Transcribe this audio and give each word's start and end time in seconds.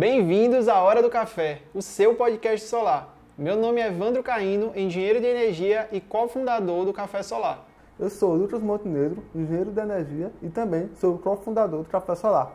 Bem-vindos 0.00 0.66
à 0.66 0.80
Hora 0.80 1.02
do 1.02 1.10
Café, 1.10 1.60
o 1.74 1.82
seu 1.82 2.14
podcast 2.14 2.66
solar. 2.66 3.14
Meu 3.36 3.54
nome 3.54 3.82
é 3.82 3.88
Evandro 3.88 4.22
Caíno, 4.22 4.72
engenheiro 4.74 5.20
de 5.20 5.26
energia 5.26 5.90
e 5.92 6.00
cofundador 6.00 6.86
do 6.86 6.92
Café 6.94 7.22
Solar. 7.22 7.66
Eu 7.98 8.08
sou 8.08 8.34
Lucas 8.34 8.62
Montenegro, 8.62 9.22
engenheiro 9.34 9.70
de 9.70 9.78
energia 9.78 10.32
e 10.40 10.48
também 10.48 10.88
sou 10.98 11.18
cofundador 11.18 11.82
do 11.82 11.88
Café 11.90 12.14
Solar. 12.14 12.50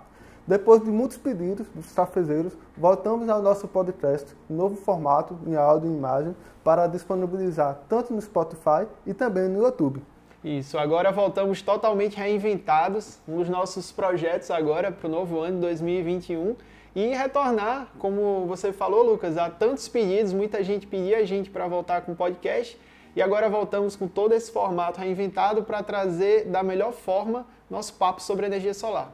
Depois 0.48 0.84
de 0.84 0.90
muitos 0.90 1.18
pedidos 1.18 1.68
dos 1.76 1.92
cafezeiros, 1.92 2.58
voltamos 2.76 3.30
ao 3.30 3.44
nosso 3.44 3.68
podcast, 3.68 4.36
novo 4.50 4.76
formato, 4.76 5.38
em 5.46 5.56
áudio 5.56 5.92
e 5.92 5.96
imagem, 5.96 6.36
para 6.64 6.88
disponibilizar 6.88 7.80
tanto 7.88 8.12
no 8.12 8.20
Spotify 8.24 8.88
e 9.06 9.14
também 9.14 9.48
no 9.48 9.64
YouTube. 9.64 10.02
Isso, 10.44 10.80
agora 10.80 11.12
voltamos 11.12 11.62
totalmente 11.62 12.18
reinventados, 12.18 13.20
dos 13.28 13.48
nossos 13.48 13.92
projetos 13.92 14.50
agora 14.50 14.92
para 14.92 15.08
o 15.08 15.12
novo 15.12 15.42
ano 15.42 15.58
de 15.58 15.62
2021 15.62 16.56
e 16.96 17.08
retornar, 17.14 17.90
como 18.00 18.46
você 18.48 18.72
falou, 18.72 19.04
Lucas, 19.04 19.38
há 19.38 19.50
tantos 19.50 19.90
pedidos, 19.90 20.32
muita 20.32 20.64
gente 20.64 20.88
pedia 20.88 21.18
a 21.18 21.26
gente 21.26 21.50
para 21.50 21.68
voltar 21.68 22.02
com 22.02 22.14
o 22.14 22.16
podcast 22.16 22.80
e 23.14 23.22
agora 23.22 23.50
voltamos 23.50 23.98
com 23.98 24.08
todo 24.08 24.34
esse 24.34 24.50
formato 24.50 25.02
reinventado 25.02 25.62
para 25.64 25.84
trazer 25.84 26.46
da 26.46 26.64
melhor 26.64 26.94
forma 26.94 27.46
nosso 27.70 27.94
papo 27.96 28.22
sobre 28.22 28.46
energia 28.46 28.74
solar. 28.74 29.12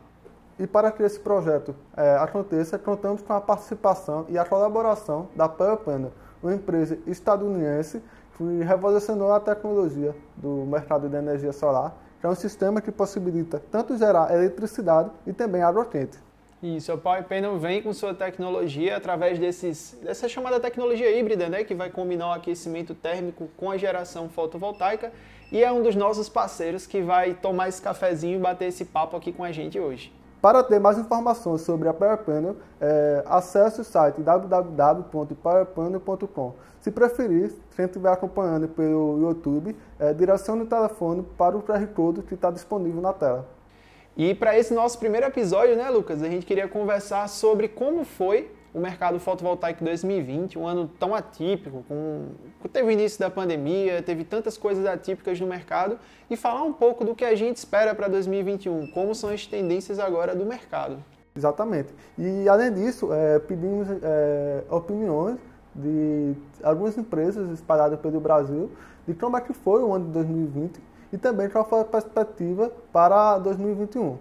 E 0.60 0.68
para 0.68 0.92
que 0.92 1.02
esse 1.02 1.20
projeto 1.20 1.76
é, 1.98 2.18
aconteça, 2.18 2.78
contamos 2.78 3.24
com 3.24 3.34
a 3.34 3.42
participação 3.42 4.28
e 4.30 4.38
a 4.38 4.46
colaboração 4.46 5.30
da 5.36 5.50
Panel, 5.50 6.12
uma 6.44 6.54
empresa 6.54 7.00
estadunidense 7.08 8.00
que 8.38 8.64
revolucionou 8.64 9.34
a 9.34 9.40
tecnologia 9.40 10.16
do 10.38 10.68
mercado 10.68 11.10
de 11.10 11.16
energia 11.16 11.52
solar, 11.52 11.96
que 12.20 12.28
é 12.28 12.30
um 12.30 12.36
sistema 12.36 12.80
que 12.80 12.92
possibilita 12.92 13.60
tanto 13.72 13.98
gerar 13.98 14.32
eletricidade 14.32 15.10
e 15.26 15.34
também 15.34 15.64
água 15.64 15.84
quente. 15.86 16.20
Isso, 16.62 16.92
a 16.92 16.98
Power 16.98 17.24
Panel 17.24 17.58
vem 17.58 17.82
com 17.82 17.92
sua 17.92 18.14
tecnologia 18.14 18.96
através 18.96 19.40
desses, 19.40 19.98
dessa 20.04 20.30
chamada 20.30 20.60
tecnologia 20.60 21.10
híbrida, 21.18 21.50
né, 21.50 21.64
que 21.64 21.74
vai 21.74 21.90
combinar 21.90 22.30
o 22.30 22.34
aquecimento 22.34 22.94
térmico 22.94 23.50
com 23.58 23.72
a 23.72 23.78
geração 23.78 24.30
fotovoltaica 24.30 25.12
e 25.52 25.64
é 25.64 25.72
um 25.72 25.82
dos 25.82 25.96
nossos 25.96 26.30
parceiros 26.30 26.86
que 26.86 27.02
vai 27.02 27.34
tomar 27.34 27.68
esse 27.68 27.82
cafezinho 27.82 28.38
e 28.38 28.40
bater 28.40 28.66
esse 28.66 28.86
papo 28.86 29.18
aqui 29.18 29.34
com 29.34 29.44
a 29.44 29.52
gente 29.52 29.80
hoje. 29.80 30.14
Para 30.40 30.62
ter 30.64 30.80
mais 30.80 31.00
informações 31.00 31.62
sobre 31.62 31.90
a 31.90 31.94
Power 31.94 32.20
Panel, 32.20 32.56
é, 32.80 33.24
acesse 33.26 33.82
o 33.82 33.84
site 33.84 34.22
www.powerpanel.com. 34.22 36.54
Se 36.80 36.92
preferir, 36.92 37.54
quem 37.76 37.86
estiver 37.86 38.12
acompanhando 38.12 38.68
pelo 38.68 39.20
YouTube, 39.20 39.76
é, 40.00 40.14
direcione 40.14 40.62
o 40.62 40.66
telefone 40.66 41.24
para 41.38 41.58
o 41.58 41.62
QR 41.62 41.86
Code 41.88 42.22
que 42.22 42.36
está 42.36 42.50
disponível 42.50 43.02
na 43.02 43.12
tela. 43.14 43.61
E 44.24 44.36
para 44.36 44.56
esse 44.56 44.72
nosso 44.72 45.00
primeiro 45.00 45.26
episódio, 45.26 45.76
né, 45.76 45.90
Lucas, 45.90 46.22
a 46.22 46.30
gente 46.30 46.46
queria 46.46 46.68
conversar 46.68 47.28
sobre 47.28 47.68
como 47.68 48.06
foi 48.06 48.52
o 48.72 48.80
mercado 48.80 49.20
fotovoltaico 49.20 49.84
2020, 49.84 50.60
um 50.60 50.68
ano 50.68 50.88
tão 51.00 51.16
atípico, 51.16 51.84
com, 51.88 52.28
teve 52.72 52.88
o 52.88 52.92
início 52.92 53.20
da 53.20 53.32
pandemia, 53.32 54.00
teve 54.04 54.24
tantas 54.24 54.60
coisas 54.60 54.86
atípicas 54.86 55.40
no 55.40 55.48
mercado, 55.48 55.98
e 56.30 56.38
falar 56.38 56.62
um 56.62 56.72
pouco 56.72 57.04
do 57.04 57.16
que 57.16 57.26
a 57.26 57.34
gente 57.34 57.58
espera 57.58 57.96
para 57.96 58.08
2021, 58.10 58.92
como 58.92 59.16
são 59.16 59.32
as 59.32 59.48
tendências 59.48 59.98
agora 59.98 60.36
do 60.36 60.46
mercado. 60.46 61.04
Exatamente. 61.36 61.92
E 62.16 62.48
além 62.48 62.72
disso, 62.72 63.12
é, 63.12 63.40
pedimos 63.40 63.88
é, 63.90 64.64
opiniões 64.70 65.40
de 65.74 66.36
algumas 66.62 66.96
empresas 66.96 67.50
espalhadas 67.50 68.00
pelo 68.00 68.20
Brasil 68.20 68.70
de 69.08 69.16
como 69.16 69.36
é 69.36 69.42
que 69.42 69.52
foi 69.52 69.82
o 69.82 69.92
ano 69.92 70.06
de 70.06 70.12
2020 70.12 70.91
e 71.12 71.18
também 71.18 71.50
qual 71.50 71.68
foi 71.68 71.82
a 71.82 71.86
perspectiva 71.86 72.72
para 72.92 73.38
2021. 73.40 74.18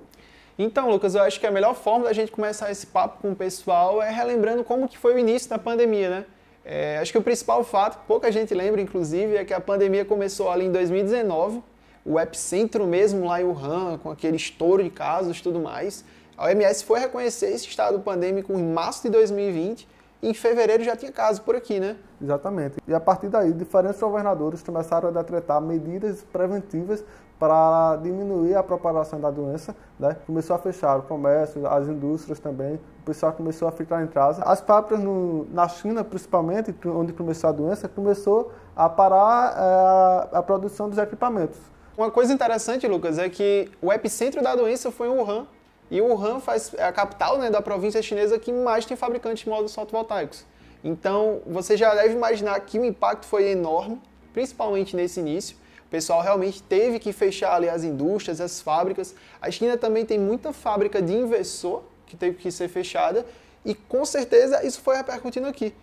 Então, 0.59 0.91
Lucas, 0.91 1.15
eu 1.15 1.23
acho 1.23 1.41
que 1.41 1.47
a 1.47 1.51
melhor 1.51 1.75
forma 1.75 2.05
da 2.05 2.13
gente 2.13 2.31
começar 2.31 2.71
esse 2.71 2.87
papo 2.87 3.23
com 3.23 3.33
o 3.33 3.37
pessoal 3.37 4.03
é 4.03 4.11
relembrando 4.11 4.63
como 4.63 4.87
que 4.87 4.99
foi 4.99 5.15
o 5.15 5.19
início 5.19 5.49
da 5.49 5.59
pandemia, 5.59 6.11
né? 6.11 6.25
É, 6.65 6.99
acho 6.99 7.11
que 7.11 7.19
o 7.19 7.23
principal 7.23 7.65
fato, 7.65 7.99
pouca 8.07 8.31
gente 8.31 8.53
lembra, 8.53 8.81
inclusive, 8.81 9.37
é 9.37 9.45
que 9.45 9.55
a 9.55 9.61
pandemia 9.61 10.05
começou 10.05 10.51
ali 10.51 10.67
em 10.67 10.73
2019, 10.73 11.63
o 12.05 12.21
epicentro 12.21 12.87
mesmo 12.87 13.27
lá 13.27 13.41
em 13.41 13.45
Wuhan, 13.45 13.99
com 13.99 14.11
aquele 14.11 14.37
estouro 14.37 14.83
de 14.83 14.91
casos 14.91 15.39
e 15.39 15.43
tudo 15.43 15.61
mais. 15.61 16.05
A 16.37 16.47
OMS 16.47 16.85
foi 16.85 17.01
reconhecer 17.01 17.51
esse 17.53 17.67
estado 17.67 17.99
pandêmico 18.01 18.53
em 18.53 18.63
março 18.63 19.03
de 19.03 19.11
2020 19.11 19.83
e 19.83 19.87
em 20.23 20.35
fevereiro 20.35 20.85
já 20.85 20.95
tinha 20.97 21.11
casos 21.11 21.39
por 21.41 21.57
aqui, 21.57 21.81
né? 21.81 21.97
Exatamente. 22.21 22.77
E 22.87 22.93
a 22.93 23.01
partir 23.01 23.29
daí, 23.29 23.53
diferentes 23.53 24.01
governadores 24.01 24.63
começaram 24.63 25.09
a 25.09 25.13
decretar 25.13 25.61
medidas 25.61 26.23
preventivas 26.31 27.03
para 27.39 27.97
diminuir 27.97 28.55
a 28.55 28.63
propagação 28.63 29.19
da 29.19 29.31
doença. 29.31 29.75
Né? 29.99 30.15
Começou 30.27 30.55
a 30.55 30.59
fechar 30.59 30.99
o 30.99 31.03
comércio, 31.03 31.67
as 31.67 31.89
indústrias 31.89 32.39
também, 32.39 32.75
o 32.75 33.05
pessoal 33.07 33.33
começou 33.33 33.67
a 33.67 33.73
ficar 33.73 34.03
em 34.05 34.07
casa. 34.07 34.43
As 34.43 34.61
fábricas 34.61 35.01
no, 35.01 35.47
na 35.51 35.67
China, 35.67 36.05
principalmente, 36.05 36.75
onde 36.87 37.15
começou 37.15 37.49
a 37.49 37.53
doença, 37.53 37.89
começou 37.89 38.53
a 38.77 38.91
parar 38.91 39.55
é, 40.33 40.37
a 40.37 40.43
produção 40.43 40.91
dos 40.91 40.99
equipamentos. 40.99 41.59
Uma 41.97 42.11
coisa 42.11 42.33
interessante, 42.33 42.87
Lucas, 42.87 43.19
é 43.19 43.29
que 43.29 43.71
o 43.81 43.91
epicentro 43.91 44.43
da 44.43 44.55
doença 44.55 44.91
foi 44.91 45.09
em 45.09 45.11
Wuhan. 45.11 45.47
E 45.91 46.01
Wuhan 46.01 46.39
faz, 46.41 46.73
é 46.75 46.85
a 46.85 46.93
capital 46.93 47.39
né, 47.39 47.51
da 47.51 47.61
província 47.61 48.01
chinesa 48.01 48.39
que 48.39 48.53
mais 48.53 48.87
tem 48.87 48.97
fabricantes 48.97 49.43
de 49.43 49.49
módulos 49.49 49.75
fotovoltaicos. 49.75 50.45
Então, 50.85 51.43
você 51.47 51.77
já 51.77 51.95
deve 51.95 52.15
imaginar 52.15 52.59
que 52.61 52.79
o 52.79 52.85
impacto 52.85 53.27
foi 53.27 53.51
enorme, 53.51 54.01
principalmente 54.33 54.95
nesse 54.95 55.21
início. 55.21 55.57
O 55.87 55.91
pessoal 55.91 56.23
realmente 56.23 56.63
teve 56.63 56.99
que 56.99 57.13
fechar 57.13 57.57
ali 57.57 57.69
as 57.69 57.83
indústrias, 57.83 58.41
as 58.41 58.61
fábricas. 58.61 59.15
A 59.43 59.51
China 59.51 59.77
também 59.77 60.07
tem 60.07 60.19
muita 60.19 60.53
fábrica 60.53 61.03
de 61.03 61.13
inversor 61.13 61.83
que 62.07 62.17
teve 62.17 62.37
que 62.37 62.51
ser 62.51 62.69
fechada 62.69 63.27
e 63.65 63.75
com 63.75 64.05
certeza 64.05 64.65
isso 64.65 64.81
foi 64.81 64.97
repercutindo 64.97 65.49
aqui. 65.49 65.75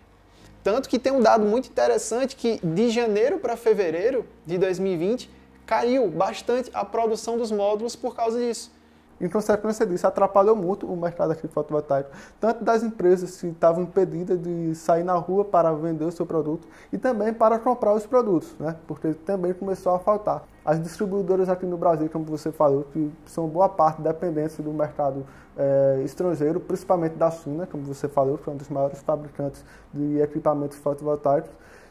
Tanto 0.64 0.88
que 0.88 0.98
tem 0.98 1.12
um 1.12 1.20
dado 1.20 1.44
muito 1.44 1.68
interessante 1.68 2.34
que 2.34 2.58
de 2.66 2.90
janeiro 2.90 3.38
para 3.38 3.56
fevereiro 3.56 4.26
de 4.44 4.58
2020 4.58 5.30
caiu 5.64 6.08
bastante 6.08 6.70
a 6.72 6.84
produção 6.84 7.36
dos 7.36 7.52
módulos 7.52 7.94
por 7.94 8.16
causa 8.16 8.38
disso. 8.38 8.72
Em 9.20 9.28
consequência 9.28 9.84
disso, 9.84 10.06
atrapalhou 10.06 10.54
muito 10.54 10.86
o 10.86 10.96
mercado 10.96 11.32
aqui 11.32 11.48
fotovoltaico, 11.48 12.10
tanto 12.40 12.64
das 12.64 12.82
empresas 12.82 13.40
que 13.40 13.48
estavam 13.48 13.82
impedidas 13.82 14.40
de 14.40 14.74
sair 14.74 15.02
na 15.02 15.14
rua 15.14 15.44
para 15.44 15.72
vender 15.72 16.04
o 16.04 16.12
seu 16.12 16.24
produto 16.24 16.68
e 16.92 16.98
também 16.98 17.32
para 17.34 17.58
comprar 17.58 17.94
os 17.94 18.06
produtos, 18.06 18.54
né? 18.60 18.76
porque 18.86 19.14
também 19.14 19.52
começou 19.52 19.94
a 19.94 19.98
faltar. 19.98 20.44
As 20.64 20.80
distribuidoras 20.80 21.48
aqui 21.48 21.66
no 21.66 21.76
Brasil, 21.76 22.08
como 22.12 22.24
você 22.26 22.52
falou, 22.52 22.84
que 22.92 23.10
são 23.26 23.48
boa 23.48 23.68
parte 23.68 24.02
dependentes 24.02 24.58
do 24.58 24.70
mercado 24.70 25.24
é, 25.56 26.02
estrangeiro, 26.04 26.60
principalmente 26.60 27.14
da 27.16 27.30
China, 27.30 27.66
como 27.66 27.82
você 27.82 28.06
falou, 28.06 28.38
que 28.38 28.48
é 28.48 28.52
um 28.52 28.56
dos 28.56 28.68
maiores 28.68 29.00
fabricantes 29.00 29.64
de 29.92 30.20
equipamentos 30.20 30.78
fotovoltaicos, 30.78 31.50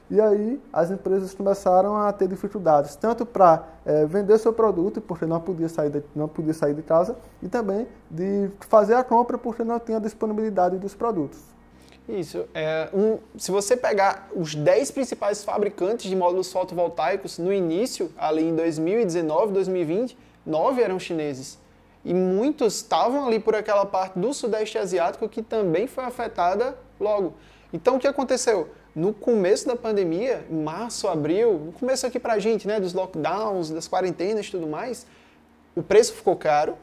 e 0.09 0.21
aí 0.21 0.61
as 0.71 0.89
empresas 0.89 1.33
começaram 1.33 1.97
a 1.97 2.11
ter 2.13 2.27
dificuldades, 2.27 2.95
tanto 2.95 3.25
para 3.25 3.67
é, 3.85 4.05
vender 4.05 4.37
seu 4.37 4.53
produto, 4.53 5.01
porque 5.01 5.25
não 5.25 5.41
podia, 5.41 5.67
sair 5.67 5.89
de, 5.89 6.03
não 6.15 6.27
podia 6.27 6.53
sair 6.53 6.73
de 6.73 6.81
casa, 6.81 7.17
e 7.43 7.49
também 7.49 7.87
de 8.09 8.49
fazer 8.61 8.93
a 8.93 9.03
compra, 9.03 9.37
porque 9.37 9.63
não 9.63 9.79
tinha 9.79 9.99
disponibilidade 9.99 10.77
dos 10.77 10.95
produtos. 10.95 11.39
Isso. 12.07 12.45
É, 12.53 12.87
um, 12.93 13.19
se 13.37 13.51
você 13.51 13.75
pegar 13.75 14.29
os 14.33 14.55
10 14.55 14.91
principais 14.91 15.43
fabricantes 15.43 16.09
de 16.09 16.15
módulos 16.15 16.51
fotovoltaicos 16.51 17.37
no 17.37 17.51
início, 17.51 18.09
ali 18.17 18.45
em 18.45 18.55
2019, 18.55 19.51
2020, 19.51 20.17
nove 20.45 20.81
eram 20.81 20.97
chineses. 20.97 21.59
E 22.05 22.13
muitos 22.13 22.75
estavam 22.75 23.27
ali 23.27 23.39
por 23.39 23.53
aquela 23.53 23.85
parte 23.85 24.17
do 24.17 24.33
Sudeste 24.33 24.77
Asiático 24.77 25.27
que 25.27 25.41
também 25.41 25.85
foi 25.85 26.05
afetada 26.05 26.77
logo. 26.97 27.33
Então 27.73 27.97
o 27.97 27.99
que 27.99 28.07
aconteceu? 28.07 28.69
No 28.97 29.13
começo 29.13 29.67
da 29.67 29.75
pandemia, 29.75 30.43
em 30.49 30.55
março, 30.55 31.07
abril, 31.07 31.53
no 31.65 31.71
começo 31.71 32.07
aqui 32.07 32.19
pra 32.19 32.39
gente, 32.39 32.67
né, 32.67 32.79
dos 32.79 32.93
lockdowns, 32.95 33.69
das 33.69 33.87
quarentenas 33.87 34.47
e 34.47 34.49
tudo 34.49 34.65
mais, 34.65 35.05
o 35.75 35.83
preço 35.83 36.13
ficou 36.13 36.35
caro. 36.35 36.75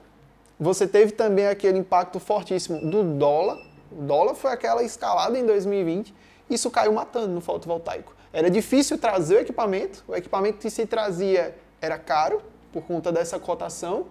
Você 0.60 0.86
teve 0.86 1.10
também 1.10 1.48
aquele 1.48 1.76
impacto 1.76 2.20
fortíssimo 2.20 2.88
do 2.88 3.02
dólar. 3.02 3.60
O 3.90 4.02
dólar 4.02 4.36
foi 4.36 4.52
aquela 4.52 4.84
escalada 4.84 5.36
em 5.36 5.44
2020. 5.44 6.14
Isso 6.48 6.70
caiu 6.70 6.92
matando 6.92 7.34
no 7.34 7.40
fotovoltaico. 7.40 8.14
Era 8.32 8.48
difícil 8.48 8.96
trazer 8.96 9.34
o 9.34 9.40
equipamento. 9.40 10.04
O 10.06 10.14
equipamento 10.14 10.58
que 10.58 10.70
se 10.70 10.86
trazia 10.86 11.56
era 11.80 11.98
caro 11.98 12.40
por 12.72 12.84
conta 12.84 13.10
dessa 13.10 13.40
cotação. 13.40 14.06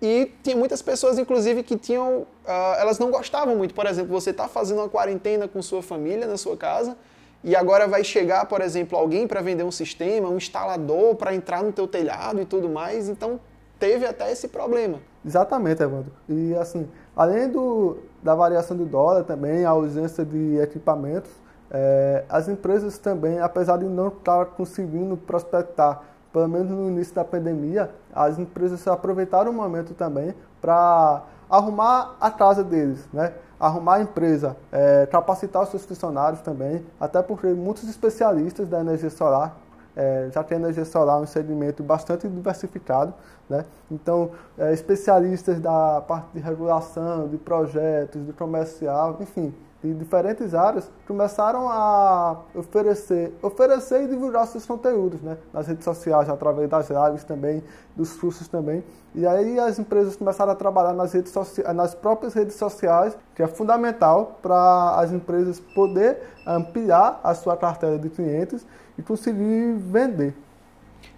E 0.00 0.32
tinha 0.42 0.56
muitas 0.56 0.80
pessoas, 0.80 1.18
inclusive, 1.18 1.62
que 1.62 1.76
tinham, 1.76 2.20
uh, 2.46 2.78
elas 2.78 2.98
não 2.98 3.10
gostavam 3.10 3.54
muito. 3.56 3.74
Por 3.74 3.84
exemplo, 3.84 4.10
você 4.10 4.30
está 4.30 4.48
fazendo 4.48 4.78
uma 4.78 4.88
quarentena 4.88 5.46
com 5.46 5.60
sua 5.60 5.82
família 5.82 6.26
na 6.26 6.38
sua 6.38 6.56
casa, 6.56 6.96
e 7.44 7.56
agora 7.56 7.88
vai 7.88 8.04
chegar, 8.04 8.46
por 8.46 8.60
exemplo, 8.60 8.96
alguém 8.96 9.26
para 9.26 9.40
vender 9.40 9.64
um 9.64 9.70
sistema, 9.70 10.28
um 10.28 10.36
instalador 10.36 11.16
para 11.16 11.34
entrar 11.34 11.62
no 11.62 11.72
teu 11.72 11.88
telhado 11.88 12.40
e 12.40 12.44
tudo 12.44 12.68
mais. 12.68 13.08
Então 13.08 13.40
teve 13.78 14.06
até 14.06 14.30
esse 14.30 14.48
problema. 14.48 14.98
Exatamente, 15.24 15.82
Evandro. 15.82 16.12
E 16.28 16.54
assim, 16.54 16.88
além 17.16 17.48
do, 17.48 17.98
da 18.22 18.34
variação 18.34 18.76
do 18.76 18.84
dólar 18.84 19.24
também, 19.24 19.64
a 19.64 19.70
ausência 19.70 20.24
de 20.24 20.56
equipamentos, 20.58 21.30
é, 21.70 22.24
as 22.28 22.48
empresas 22.48 22.98
também, 22.98 23.40
apesar 23.40 23.78
de 23.78 23.86
não 23.86 24.08
estar 24.08 24.44
conseguindo 24.46 25.16
prospectar, 25.16 26.02
pelo 26.32 26.48
menos 26.48 26.70
no 26.70 26.88
início 26.88 27.14
da 27.14 27.24
pandemia, 27.24 27.90
as 28.14 28.38
empresas 28.38 28.86
aproveitaram 28.86 29.50
o 29.50 29.54
momento 29.54 29.94
também 29.94 30.34
para 30.60 31.22
arrumar 31.52 32.16
a 32.18 32.30
casa 32.30 32.64
deles, 32.64 33.06
né? 33.12 33.34
arrumar 33.60 33.96
a 33.96 34.00
empresa, 34.00 34.56
é, 34.72 35.06
capacitar 35.06 35.62
os 35.62 35.68
seus 35.68 35.84
funcionários 35.84 36.40
também, 36.40 36.84
até 36.98 37.22
porque 37.22 37.46
muitos 37.48 37.88
especialistas 37.88 38.68
da 38.68 38.80
energia 38.80 39.10
solar 39.10 39.56
é, 39.94 40.30
já 40.32 40.42
tem 40.42 40.56
energia 40.56 40.86
solar 40.86 41.20
um 41.20 41.26
segmento 41.26 41.82
bastante 41.82 42.26
diversificado, 42.26 43.12
né? 43.48 43.66
Então, 43.90 44.30
é, 44.58 44.72
especialistas 44.72 45.60
da 45.60 46.00
parte 46.00 46.28
de 46.32 46.40
regulação, 46.40 47.28
de 47.28 47.36
projetos, 47.36 48.24
de 48.24 48.32
comercial, 48.32 49.18
enfim, 49.20 49.54
de 49.82 49.92
diferentes 49.94 50.54
áreas 50.54 50.88
começaram 51.06 51.68
a 51.68 52.40
oferecer, 52.54 53.32
oferecer 53.42 54.04
e 54.04 54.08
divulgar 54.08 54.46
seus 54.46 54.64
conteúdos, 54.64 55.20
né? 55.20 55.36
Nas 55.52 55.66
redes 55.66 55.84
sociais, 55.84 56.28
através 56.28 56.70
das 56.70 56.88
lives 56.88 57.24
também, 57.24 57.62
dos 57.96 58.12
cursos 58.14 58.46
também. 58.46 58.84
E 59.14 59.26
aí 59.26 59.58
as 59.58 59.78
empresas 59.78 60.14
começaram 60.14 60.52
a 60.52 60.54
trabalhar 60.54 60.92
nas 60.92 61.12
redes 61.12 61.32
sociais, 61.32 61.74
nas 61.74 61.94
próprias 61.94 62.32
redes 62.32 62.54
sociais, 62.54 63.16
que 63.34 63.42
é 63.42 63.46
fundamental 63.48 64.38
para 64.40 65.00
as 65.00 65.10
empresas 65.10 65.58
poder 65.58 66.22
ampliar 66.46 67.20
a 67.24 67.34
sua 67.34 67.56
carteira 67.56 67.98
de 67.98 68.08
clientes 68.08 68.64
e 68.96 69.02
conseguir 69.02 69.74
vender. 69.78 70.32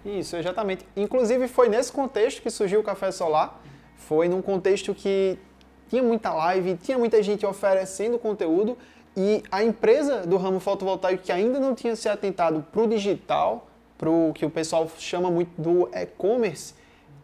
Isso, 0.03 0.35
exatamente. 0.35 0.87
Inclusive 0.95 1.47
foi 1.47 1.69
nesse 1.69 1.91
contexto 1.91 2.41
que 2.41 2.49
surgiu 2.49 2.79
o 2.79 2.83
Café 2.83 3.11
Solar. 3.11 3.59
Foi 3.95 4.27
num 4.27 4.41
contexto 4.41 4.93
que 4.93 5.37
tinha 5.89 6.03
muita 6.03 6.33
live, 6.33 6.77
tinha 6.77 6.97
muita 6.97 7.21
gente 7.21 7.45
oferecendo 7.45 8.17
conteúdo 8.17 8.77
e 9.15 9.43
a 9.49 9.63
empresa 9.63 10.25
do 10.27 10.35
ramo 10.37 10.59
fotovoltaico 10.59 11.23
que 11.23 11.31
ainda 11.31 11.59
não 11.59 11.73
tinha 11.73 11.95
se 11.95 12.09
atentado 12.09 12.65
para 12.71 12.81
o 12.81 12.87
digital, 12.87 13.67
para 13.97 14.09
o 14.09 14.33
que 14.33 14.45
o 14.45 14.49
pessoal 14.49 14.89
chama 14.97 15.31
muito 15.31 15.49
do 15.59 15.89
e-commerce, 15.93 16.73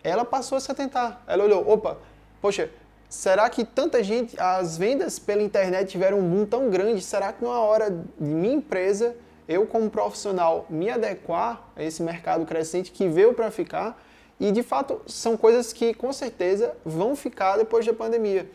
ela 0.03 0.23
passou 0.23 0.57
a 0.57 0.61
se 0.61 0.71
atentar. 0.71 1.21
Ela 1.27 1.43
olhou, 1.43 1.69
opa, 1.69 1.97
poxa, 2.41 2.69
será 3.09 3.49
que 3.49 3.65
tanta 3.65 4.01
gente, 4.01 4.39
as 4.39 4.77
vendas 4.77 5.19
pela 5.19 5.41
internet 5.41 5.89
tiveram 5.89 6.19
um 6.19 6.29
boom 6.29 6.45
tão 6.45 6.69
grande, 6.69 7.01
será 7.01 7.33
que 7.33 7.43
não 7.43 7.53
é 7.53 7.57
hora 7.57 7.89
de 7.89 8.05
minha 8.29 8.55
empresa, 8.55 9.15
eu 9.47 9.67
como 9.67 9.89
profissional, 9.89 10.65
me 10.69 10.89
adequar 10.89 11.69
a 11.75 11.83
esse 11.83 12.01
mercado 12.01 12.45
crescente 12.45 12.91
que 12.91 13.07
veio 13.09 13.33
para 13.33 13.51
ficar? 13.51 14.01
E 14.41 14.51
de 14.51 14.63
fato 14.63 14.99
são 15.05 15.37
coisas 15.37 15.71
que 15.71 15.93
com 15.93 16.11
certeza 16.11 16.75
vão 16.83 17.15
ficar 17.15 17.57
depois 17.57 17.85
da 17.85 17.93
pandemia. 17.93 18.49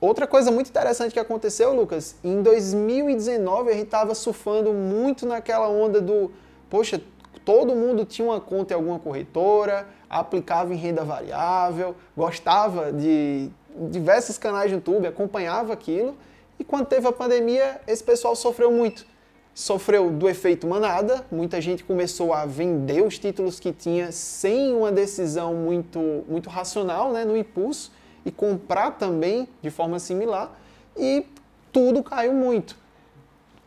Outra 0.00 0.26
coisa 0.26 0.50
muito 0.50 0.70
interessante 0.70 1.12
que 1.12 1.20
aconteceu, 1.20 1.74
Lucas, 1.74 2.16
em 2.24 2.40
2019 2.40 3.68
a 3.68 3.74
gente 3.74 3.84
estava 3.84 4.14
surfando 4.14 4.72
muito 4.72 5.26
naquela 5.26 5.68
onda 5.68 6.00
do, 6.00 6.32
poxa, 6.70 6.98
todo 7.44 7.76
mundo 7.76 8.06
tinha 8.06 8.26
uma 8.26 8.40
conta 8.40 8.72
em 8.72 8.76
alguma 8.76 8.98
corretora, 8.98 9.86
aplicava 10.08 10.72
em 10.72 10.78
renda 10.78 11.04
variável, 11.04 11.94
gostava 12.16 12.90
de 12.90 13.50
diversos 13.90 14.38
canais 14.38 14.70
de 14.70 14.76
YouTube, 14.76 15.06
acompanhava 15.06 15.74
aquilo, 15.74 16.16
e 16.58 16.64
quando 16.64 16.86
teve 16.86 17.06
a 17.06 17.12
pandemia, 17.12 17.78
esse 17.86 18.02
pessoal 18.02 18.34
sofreu 18.34 18.72
muito 18.72 19.04
sofreu 19.60 20.10
do 20.10 20.26
efeito 20.26 20.66
manada, 20.66 21.22
muita 21.30 21.60
gente 21.60 21.84
começou 21.84 22.32
a 22.32 22.46
vender 22.46 23.02
os 23.02 23.18
títulos 23.18 23.60
que 23.60 23.72
tinha 23.72 24.10
sem 24.10 24.74
uma 24.74 24.90
decisão 24.90 25.52
muito, 25.52 26.24
muito 26.26 26.48
racional, 26.48 27.12
né, 27.12 27.26
no 27.26 27.36
impulso, 27.36 27.92
e 28.24 28.30
comprar 28.30 28.92
também 28.92 29.46
de 29.60 29.68
forma 29.68 29.98
similar, 29.98 30.58
e 30.96 31.26
tudo 31.70 32.02
caiu 32.02 32.32
muito. 32.32 32.74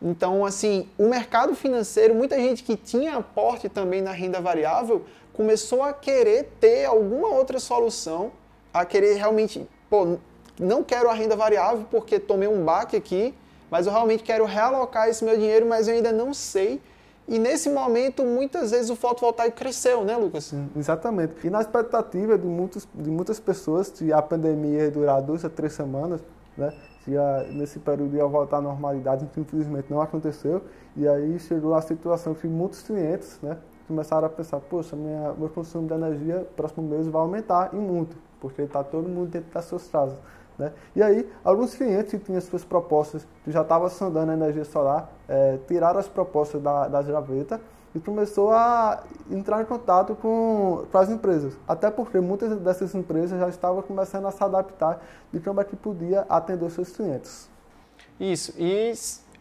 Então, 0.02 0.44
assim, 0.44 0.88
o 0.98 1.08
mercado 1.08 1.54
financeiro, 1.54 2.12
muita 2.12 2.36
gente 2.38 2.64
que 2.64 2.76
tinha 2.76 3.14
aporte 3.16 3.68
também 3.68 4.02
na 4.02 4.10
renda 4.10 4.40
variável, 4.40 5.04
começou 5.32 5.80
a 5.80 5.92
querer 5.92 6.50
ter 6.58 6.86
alguma 6.86 7.28
outra 7.28 7.60
solução, 7.60 8.32
a 8.72 8.84
querer 8.84 9.14
realmente, 9.14 9.64
pô, 9.88 10.18
não 10.58 10.82
quero 10.82 11.08
a 11.08 11.14
renda 11.14 11.36
variável 11.36 11.86
porque 11.88 12.18
tomei 12.18 12.48
um 12.48 12.64
baque 12.64 12.96
aqui, 12.96 13.32
mas 13.74 13.88
eu 13.88 13.92
realmente 13.92 14.22
quero 14.22 14.44
realocar 14.44 15.08
esse 15.08 15.24
meu 15.24 15.36
dinheiro, 15.36 15.66
mas 15.66 15.88
eu 15.88 15.96
ainda 15.96 16.12
não 16.12 16.32
sei. 16.32 16.80
E 17.26 17.40
nesse 17.40 17.68
momento, 17.68 18.24
muitas 18.24 18.70
vezes 18.70 18.88
o 18.88 18.94
fotovoltaico 18.94 19.56
cresceu, 19.56 20.04
né, 20.04 20.16
Lucas? 20.16 20.54
Exatamente. 20.76 21.44
E 21.44 21.50
na 21.50 21.60
expectativa 21.60 22.38
de, 22.38 22.46
muitos, 22.46 22.86
de 22.94 23.10
muitas 23.10 23.40
pessoas, 23.40 23.88
se 23.88 24.12
a 24.12 24.22
pandemia 24.22 24.84
ia 24.84 24.90
durar 24.92 25.20
duas 25.20 25.44
a 25.44 25.50
três 25.50 25.72
semanas, 25.72 26.20
né, 26.56 26.72
se 27.04 27.18
a, 27.18 27.46
nesse 27.50 27.80
período 27.80 28.14
ia 28.14 28.24
voltar 28.24 28.58
à 28.58 28.60
normalidade, 28.60 29.28
infelizmente 29.36 29.90
não 29.90 30.00
aconteceu, 30.00 30.62
e 30.96 31.08
aí 31.08 31.36
chegou 31.40 31.74
a 31.74 31.82
situação 31.82 32.32
que 32.32 32.46
muitos 32.46 32.80
clientes 32.80 33.40
né, 33.42 33.58
começaram 33.88 34.28
a 34.28 34.30
pensar, 34.30 34.60
poxa, 34.60 34.94
minha, 34.94 35.32
meu 35.32 35.48
consumo 35.48 35.88
de 35.88 35.94
energia 35.94 36.46
próximo 36.54 36.86
mês 36.86 37.08
vai 37.08 37.22
aumentar 37.22 37.70
e 37.72 37.76
muito, 37.76 38.16
porque 38.40 38.62
está 38.62 38.84
todo 38.84 39.08
mundo 39.08 39.30
dentro 39.30 39.52
das 39.52 39.64
suas 39.64 39.88
casas. 39.88 40.16
Né? 40.58 40.72
E 40.94 41.02
aí, 41.02 41.28
alguns 41.42 41.74
clientes 41.74 42.10
que 42.10 42.18
tinham 42.18 42.40
suas 42.40 42.64
propostas, 42.64 43.26
que 43.44 43.50
já 43.50 43.62
estavam 43.62 43.88
sondando 43.88 44.30
a 44.30 44.34
energia 44.34 44.64
solar, 44.64 45.10
é, 45.28 45.58
tiraram 45.66 45.98
as 45.98 46.08
propostas 46.08 46.62
da, 46.62 46.88
das 46.88 47.06
gavetas 47.06 47.60
e 47.94 48.00
começou 48.00 48.50
a 48.50 49.04
entrar 49.30 49.62
em 49.62 49.64
contato 49.64 50.16
com, 50.16 50.84
com 50.90 50.98
as 50.98 51.08
empresas. 51.08 51.56
Até 51.66 51.90
porque 51.90 52.18
muitas 52.20 52.58
dessas 52.58 52.94
empresas 52.94 53.38
já 53.38 53.48
estavam 53.48 53.82
começando 53.82 54.26
a 54.26 54.30
se 54.30 54.42
adaptar 54.42 55.00
de 55.32 55.38
como 55.40 55.60
é 55.60 55.64
que 55.64 55.76
podia 55.76 56.26
atender 56.28 56.70
seus 56.70 56.90
clientes. 56.90 57.48
Isso, 58.18 58.52
e 58.58 58.92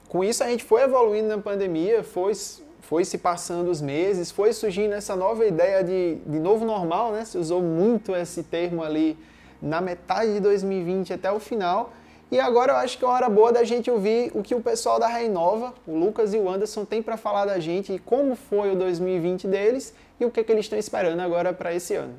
com 0.08 0.24
isso 0.24 0.44
a 0.44 0.48
gente 0.48 0.64
foi 0.64 0.84
evoluindo 0.84 1.30
na 1.30 1.38
pandemia, 1.40 2.04
foi, 2.04 2.34
foi 2.82 3.06
se 3.06 3.18
passando 3.18 3.70
os 3.70 3.82
meses, 3.82 4.32
foi 4.32 4.54
surgindo 4.54 4.94
essa 4.94 5.16
nova 5.16 5.46
ideia 5.46 5.84
de, 5.84 6.16
de 6.26 6.40
novo 6.40 6.66
normal, 6.66 7.12
né? 7.12 7.26
Se 7.26 7.38
usou 7.38 7.62
muito 7.62 8.16
esse 8.16 8.44
termo 8.44 8.84
ali 8.84 9.18
na 9.64 9.80
metade 9.80 10.34
de 10.34 10.40
2020 10.42 11.14
até 11.14 11.32
o 11.32 11.40
final. 11.40 11.94
E 12.30 12.40
agora 12.40 12.74
eu 12.74 12.76
acho 12.78 12.98
que 12.98 13.06
é 13.06 13.08
uma 13.08 13.14
hora 13.14 13.30
boa 13.30 13.52
da 13.54 13.64
gente 13.64 13.90
ouvir 13.90 14.32
o 14.34 14.44
que 14.44 14.54
o 14.54 14.60
pessoal 14.60 15.00
da 15.00 15.08
Reinova, 15.08 15.74
o 15.88 15.98
Lucas 15.98 16.34
e 16.34 16.38
o 16.38 16.50
Anderson, 16.50 16.84
tem 16.84 17.02
para 17.02 17.16
falar 17.16 17.46
da 17.46 17.60
gente 17.60 17.94
e 17.94 18.00
como 18.00 18.36
foi 18.36 18.72
o 18.72 18.76
2020 18.76 19.48
deles 19.48 19.94
e 20.20 20.26
o 20.26 20.32
que, 20.32 20.42
é 20.42 20.44
que 20.44 20.52
eles 20.52 20.66
estão 20.66 20.78
esperando 20.78 21.20
agora 21.22 21.54
para 21.54 21.74
esse 21.74 21.96
ano. 21.96 22.14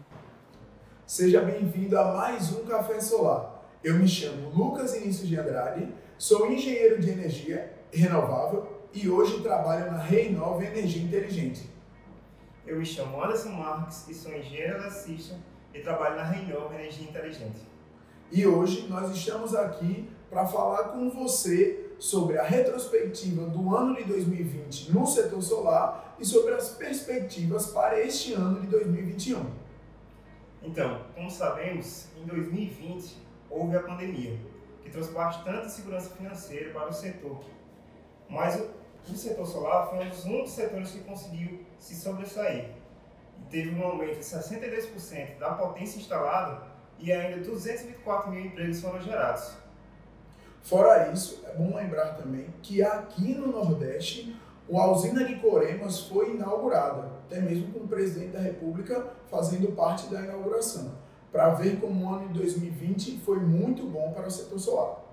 Seja 1.07 1.43
bem-vindo 1.43 1.99
a 1.99 2.15
mais 2.15 2.51
um 2.53 2.65
Café 2.65 2.99
Solar. 2.99 3.63
Eu 3.83 3.95
me 3.95 4.09
chamo 4.09 4.49
Lucas 4.51 4.95
Início 4.95 5.27
de 5.27 5.37
Andrade, 5.37 5.89
sou 6.17 6.51
engenheiro 6.51 6.99
de 6.99 7.11
energia 7.11 7.73
renovável 7.93 8.67
e 8.95 9.09
hoje 9.09 9.43
trabalho 9.43 9.91
na 9.91 9.99
Reinova 9.99 10.65
Energia 10.65 11.03
Inteligente. 11.03 11.69
Eu 12.67 12.79
me 12.79 12.87
chamo 12.87 13.23
Anderson 13.23 13.51
Marques 13.51 14.09
e 14.09 14.15
sou 14.15 14.35
engenheiro 14.35 14.79
eletricista 14.79 15.35
e 15.75 15.81
trabalho 15.81 16.17
na 16.17 16.23
Renova 16.23 16.75
Energia 16.75 17.05
Inteligente. 17.05 17.61
E 18.31 18.47
hoje 18.47 18.87
nós 18.89 19.15
estamos 19.15 19.55
aqui 19.55 20.09
para 20.31 20.47
falar 20.47 20.85
com 20.85 21.11
você 21.11 21.91
sobre 21.99 22.39
a 22.39 22.45
retrospectiva 22.45 23.47
do 23.47 23.75
ano 23.75 23.95
de 23.97 24.05
2020 24.05 24.93
no 24.93 25.07
setor 25.07 25.43
solar 25.43 26.17
e 26.19 26.25
sobre 26.25 26.55
as 26.55 26.71
perspectivas 26.71 27.67
para 27.67 28.01
este 28.01 28.35
ano 28.35 28.61
de 28.61 28.69
2021. 28.69 29.45
Então, 30.63 31.03
como 31.15 31.31
sabemos, 31.31 32.07
em 32.17 32.25
2020 32.25 33.17
houve 33.51 33.77
a 33.77 33.83
pandemia, 33.83 34.39
que 34.83 34.91
trouxe 34.91 35.13
bastante 35.13 35.71
segurança 35.71 36.11
financeira 36.11 36.73
para 36.73 36.89
o 36.89 36.93
setor. 36.93 37.45
Mas 38.29 38.61
o 39.09 39.15
setor 39.15 39.47
solar 39.47 39.91
foi 39.91 40.07
um 40.07 40.09
dos 40.09 40.25
únicos 40.25 40.53
setores 40.53 40.91
que 40.91 41.01
conseguiu 41.01 41.61
se 41.79 41.95
sobressair 41.95 42.71
teve 43.51 43.75
um 43.75 43.85
aumento 43.85 44.19
de 44.19 44.25
62% 44.25 45.39
da 45.39 45.51
potência 45.55 45.99
instalada 45.99 46.63
e 46.99 47.13
ainda 47.13 47.45
224 47.45 48.31
mil 48.31 48.45
empregos 48.45 48.81
foram 48.81 49.01
gerados. 49.01 49.53
Fora 50.63 51.13
isso, 51.13 51.43
é 51.47 51.55
bom 51.55 51.77
lembrar 51.77 52.15
também 52.15 52.47
que 52.63 52.83
aqui 52.83 53.35
no 53.35 53.49
Nordeste 53.49 54.35
a 54.73 54.91
usina 54.91 55.25
de 55.25 55.37
Coremas 55.37 56.01
foi 56.01 56.35
inaugurada, 56.35 57.11
até 57.27 57.39
mesmo 57.41 57.73
com 57.73 57.81
o 57.81 57.89
presidente 57.89 58.33
da 58.33 58.41
República 58.41 59.13
fazendo 59.31 59.73
parte 59.73 60.07
da 60.07 60.23
inauguração, 60.23 60.93
para 61.31 61.51
ver 61.51 61.81
como 61.81 62.05
o 62.05 62.15
ano 62.15 62.29
de 62.29 62.39
2020 62.39 63.19
foi 63.19 63.39
muito 63.41 63.85
bom 63.85 64.13
para 64.13 64.27
o 64.27 64.31
setor 64.31 64.59
solar. 64.59 65.05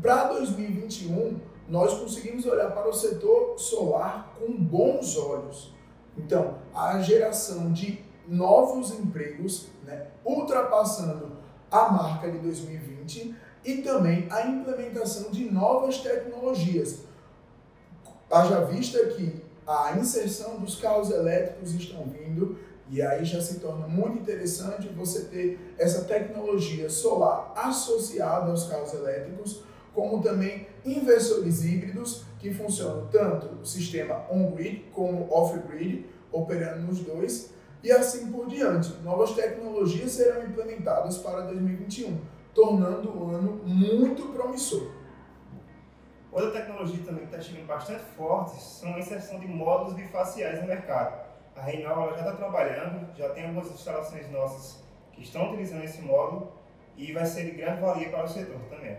Para 0.00 0.28
2021, 0.34 1.40
nós 1.68 1.98
conseguimos 1.98 2.46
olhar 2.46 2.70
para 2.70 2.88
o 2.88 2.92
setor 2.92 3.58
solar 3.58 4.34
com 4.38 4.52
bons 4.52 5.16
olhos 5.16 5.74
então, 6.16 6.58
a 6.74 7.00
geração 7.00 7.72
de 7.72 8.04
novos 8.26 8.92
empregos, 8.92 9.68
né, 9.84 10.08
ultrapassando 10.24 11.32
a 11.70 11.90
marca 11.90 12.30
de 12.30 12.38
2020 12.38 13.34
e 13.64 13.76
também 13.78 14.26
a 14.30 14.46
implementação 14.46 15.30
de 15.30 15.50
novas 15.50 15.98
tecnologias. 15.98 17.00
Haja 18.30 18.64
vista 18.64 18.98
que 19.06 19.42
a 19.66 19.96
inserção 19.98 20.58
dos 20.58 20.80
carros 20.80 21.10
elétricos 21.10 21.74
estão 21.74 22.04
vindo 22.04 22.58
e 22.90 23.02
aí 23.02 23.24
já 23.24 23.40
se 23.40 23.60
torna 23.60 23.86
muito 23.86 24.18
interessante 24.18 24.88
você 24.88 25.24
ter 25.24 25.74
essa 25.78 26.04
tecnologia 26.04 26.88
solar 26.88 27.52
associada 27.54 28.50
aos 28.50 28.64
carros 28.64 28.94
elétricos, 28.94 29.62
como 29.94 30.22
também 30.22 30.66
inversores 30.92 31.64
híbridos 31.64 32.24
que 32.38 32.52
funcionam 32.52 33.06
tanto 33.08 33.46
o 33.60 33.66
sistema 33.66 34.24
on-grid 34.30 34.84
como 34.92 35.28
off-grid, 35.30 36.06
operando 36.30 36.86
nos 36.86 37.00
dois, 37.00 37.52
e 37.82 37.90
assim 37.90 38.30
por 38.30 38.48
diante. 38.48 38.92
Novas 39.02 39.32
tecnologias 39.32 40.12
serão 40.12 40.44
implementadas 40.44 41.18
para 41.18 41.42
2021, 41.42 42.18
tornando 42.54 43.10
o 43.10 43.30
ano 43.30 43.60
muito 43.64 44.32
promissor. 44.32 44.90
Outra 46.30 46.50
tecnologia 46.50 47.02
também 47.04 47.26
que 47.26 47.34
está 47.34 47.40
chegando 47.40 47.66
bastante 47.66 48.02
forte 48.16 48.60
são 48.62 48.94
a 48.94 48.98
inserção 48.98 49.40
de 49.40 49.46
módulos 49.46 49.94
bifaciais 49.94 50.60
no 50.60 50.66
mercado. 50.66 51.26
A 51.56 51.62
Reinal 51.62 52.10
já 52.10 52.18
está 52.18 52.32
trabalhando, 52.32 53.16
já 53.16 53.30
tem 53.30 53.46
algumas 53.46 53.70
instalações 53.70 54.30
nossas 54.30 54.84
que 55.12 55.22
estão 55.22 55.48
utilizando 55.48 55.84
esse 55.84 56.02
módulo 56.02 56.52
e 56.96 57.12
vai 57.12 57.24
ser 57.24 57.44
de 57.44 57.52
grande 57.52 57.80
valia 57.80 58.10
para 58.10 58.24
o 58.24 58.28
setor 58.28 58.60
também. 58.68 58.98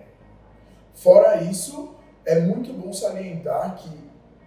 Fora 0.94 1.44
isso, 1.44 1.96
é 2.26 2.40
muito 2.40 2.74
bom 2.74 2.92
salientar 2.92 3.76
que 3.76 3.90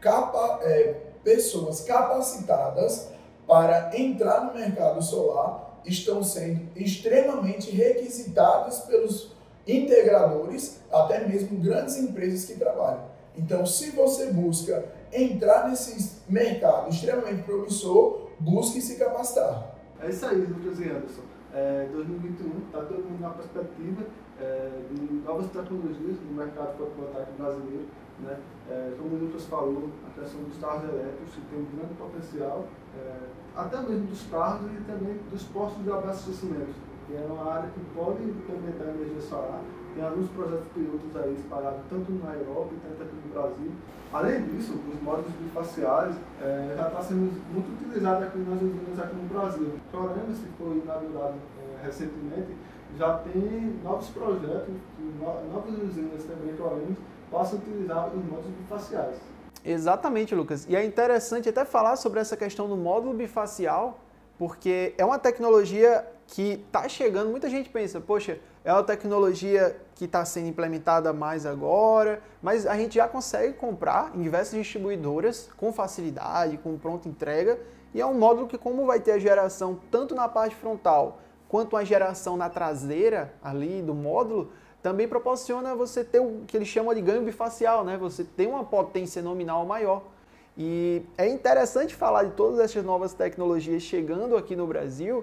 capa, 0.01 0.61
é, 0.63 0.95
pessoas 1.25 1.83
capacitadas 1.83 3.09
para 3.47 3.91
entrar 3.97 4.45
no 4.45 4.55
mercado 4.55 5.03
solar 5.03 5.81
estão 5.85 6.23
sendo 6.23 6.69
extremamente 6.77 7.71
requisitadas 7.71 8.81
pelos 8.81 9.33
integradores, 9.67 10.81
até 10.93 11.27
mesmo 11.27 11.59
grandes 11.59 11.97
empresas 11.97 12.45
que 12.45 12.55
trabalham. 12.55 13.05
Então, 13.37 13.65
se 13.65 13.91
você 13.91 14.27
busca 14.27 14.85
entrar 15.13 15.69
nesse 15.69 16.21
mercado 16.29 16.91
extremamente 16.91 17.43
promissor, 17.43 18.29
busque 18.39 18.81
se 18.81 18.97
capacitar. 18.97 19.75
É 20.01 20.11
isso 20.11 20.27
aí, 20.27 20.37
Lucas 20.37 20.79
e 20.81 20.85
Anderson. 20.85 21.32
É, 21.55 21.89
2021 21.93 22.67
está 22.67 22.81
todo 22.81 23.05
mundo 23.05 23.21
na 23.21 23.31
perspectiva 23.31 24.03
é, 24.41 24.71
de 24.91 25.15
novas 25.25 25.47
tecnologias 25.51 26.17
no 26.29 26.35
mercado 26.35 26.79
fotovoltaico 26.79 27.33
brasileiro. 27.39 27.87
Né? 28.21 28.39
É, 28.71 28.95
como 28.97 29.17
o 29.17 29.19
Lucas 29.19 29.45
falou, 29.47 29.91
a 30.07 30.21
questão 30.21 30.43
dos 30.43 30.59
carros 30.59 30.85
elétricos 30.85 31.35
que 31.35 31.41
tem 31.43 31.61
um 31.61 31.67
grande 31.77 31.95
potencial, 31.95 32.67
é, 32.97 33.17
até 33.55 33.81
mesmo 33.83 34.07
dos 34.07 34.27
carros 34.29 34.71
e 34.73 34.81
também 34.85 35.19
dos 35.31 35.43
postos 35.45 35.83
de 35.85 35.91
abastecimento 35.91 36.93
que 37.07 37.17
é 37.17 37.27
uma 37.27 37.53
área 37.53 37.69
que 37.71 37.81
pode 37.95 38.23
implementar 38.23 38.89
energia 38.89 39.21
solar. 39.21 39.61
Tem 39.95 40.05
alguns 40.05 40.29
projetos 40.31 40.67
pilotos 40.75 41.17
aí 41.17 41.35
espalhados 41.35 41.81
tanto 41.91 42.13
na 42.13 42.33
Europa 42.35 42.71
tanto 42.83 43.03
aqui 43.03 43.15
no 43.15 43.33
Brasil. 43.35 43.73
Além 44.13 44.43
disso, 44.45 44.75
os 44.93 45.03
módulos 45.03 45.33
bifaciais 45.33 46.15
é, 46.41 46.75
já 46.77 46.89
está 46.89 47.03
sendo 47.03 47.33
muito 47.53 47.73
utilizado 47.73 48.25
aqui 48.25 48.39
nas 48.39 48.63
usinas 48.63 48.99
aqui 48.99 49.17
no 49.17 49.29
Brasil. 49.29 49.73
Florence, 49.91 50.41
que 50.41 50.49
foi 50.59 50.79
inaugurado 50.79 51.35
é, 51.35 51.87
recentemente, 51.87 52.57
já 52.99 53.19
tem 53.19 53.79
novos 53.83 54.09
projetos, 54.11 54.75
novas 55.21 55.75
usinas 55.83 56.25
também, 56.25 56.55
Florence, 56.57 56.97
possam 57.31 57.59
utilizar 57.59 58.09
os 58.09 58.25
módulos 58.25 58.55
bifaciais. 58.61 59.17
Exatamente, 59.65 60.35
Lucas. 60.35 60.67
E 60.69 60.77
é 60.77 60.85
interessante 60.85 61.49
até 61.49 61.65
falar 61.65 61.97
sobre 61.97 62.21
essa 62.21 62.37
questão 62.37 62.69
do 62.69 62.77
módulo 62.77 63.15
bifacial, 63.15 63.99
porque 64.39 64.95
é 64.99 65.05
uma 65.05 65.19
tecnologia 65.19 66.05
que 66.33 66.65
está 66.67 66.89
chegando. 66.89 67.31
Muita 67.31 67.51
gente 67.51 67.69
pensa, 67.69 68.01
poxa, 68.01 68.41
é 68.65 68.73
uma 68.73 68.83
tecnologia 68.83 69.77
que 69.95 70.07
está 70.07 70.25
sendo 70.25 70.49
implementada 70.49 71.13
mais 71.13 71.45
agora, 71.45 72.23
mas 72.43 72.67
a 72.67 72.75
gente 72.75 72.95
já 72.95 73.07
consegue 73.07 73.53
comprar 73.53 74.13
em 74.15 74.23
diversas 74.23 74.59
distribuidoras 74.59 75.51
com 75.59 75.71
facilidade, 75.75 76.57
com 76.57 76.79
pronta 76.79 77.07
entrega, 77.07 77.61
e 77.93 78.01
é 78.01 78.07
um 78.07 78.15
módulo 78.15 78.49
que, 78.49 78.57
como 78.57 78.87
vai 78.87 78.99
ter 78.99 79.13
a 79.13 79.19
geração 79.19 79.79
tanto 79.91 80.15
na 80.15 80.27
parte 80.27 80.57
frontal 80.57 81.21
quanto 81.51 81.77
a 81.77 81.85
geração 81.85 82.35
na 82.35 82.49
traseira 82.49 83.35
ali 83.45 83.83
do 83.83 83.95
módulo, 83.95 84.51
também 84.83 85.07
proporciona 85.07 85.75
você 85.75 86.03
ter 86.03 86.21
o 86.21 86.45
que 86.47 86.57
eles 86.57 86.67
chamam 86.67 86.95
de 86.95 87.03
ganho 87.03 87.21
bifacial, 87.21 87.85
né? 87.85 87.99
Você 87.99 88.25
tem 88.25 88.47
uma 88.47 88.65
potência 88.65 89.21
nominal 89.21 89.67
maior. 89.67 90.03
E 90.57 91.03
é 91.19 91.29
interessante 91.29 91.95
falar 91.95 92.25
de 92.25 92.31
todas 92.31 92.59
essas 92.59 92.83
novas 92.83 93.13
tecnologias 93.13 93.83
chegando 93.83 94.35
aqui 94.35 94.57
no 94.57 94.67
Brasil 94.67 95.23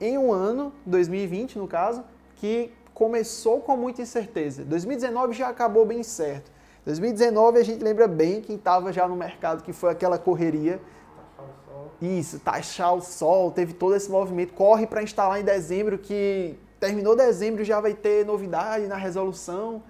em 0.00 0.16
um 0.18 0.32
ano, 0.32 0.72
2020 0.86 1.58
no 1.58 1.66
caso, 1.66 2.04
que 2.36 2.72
começou 2.94 3.60
com 3.60 3.76
muita 3.76 4.02
incerteza. 4.02 4.64
2019 4.64 5.32
já 5.32 5.48
acabou 5.48 5.86
bem 5.86 6.02
certo. 6.02 6.50
2019 6.84 7.58
a 7.58 7.62
gente 7.62 7.82
lembra 7.82 8.08
bem 8.08 8.40
quem 8.40 8.56
estava 8.56 8.92
já 8.92 9.06
no 9.06 9.14
mercado, 9.14 9.62
que 9.62 9.72
foi 9.72 9.90
aquela 9.90 10.18
correria. 10.18 10.80
Isso, 12.00 12.38
taxar 12.38 12.94
o 12.94 13.00
sol, 13.00 13.50
teve 13.50 13.72
todo 13.72 13.94
esse 13.94 14.10
movimento. 14.10 14.52
Corre 14.52 14.86
para 14.86 15.02
instalar 15.02 15.40
em 15.40 15.44
dezembro, 15.44 15.98
que 15.98 16.58
terminou 16.78 17.16
dezembro 17.16 17.64
já 17.64 17.80
vai 17.80 17.94
ter 17.94 18.24
novidade 18.24 18.86
na 18.86 18.96
resolução. 18.96 19.82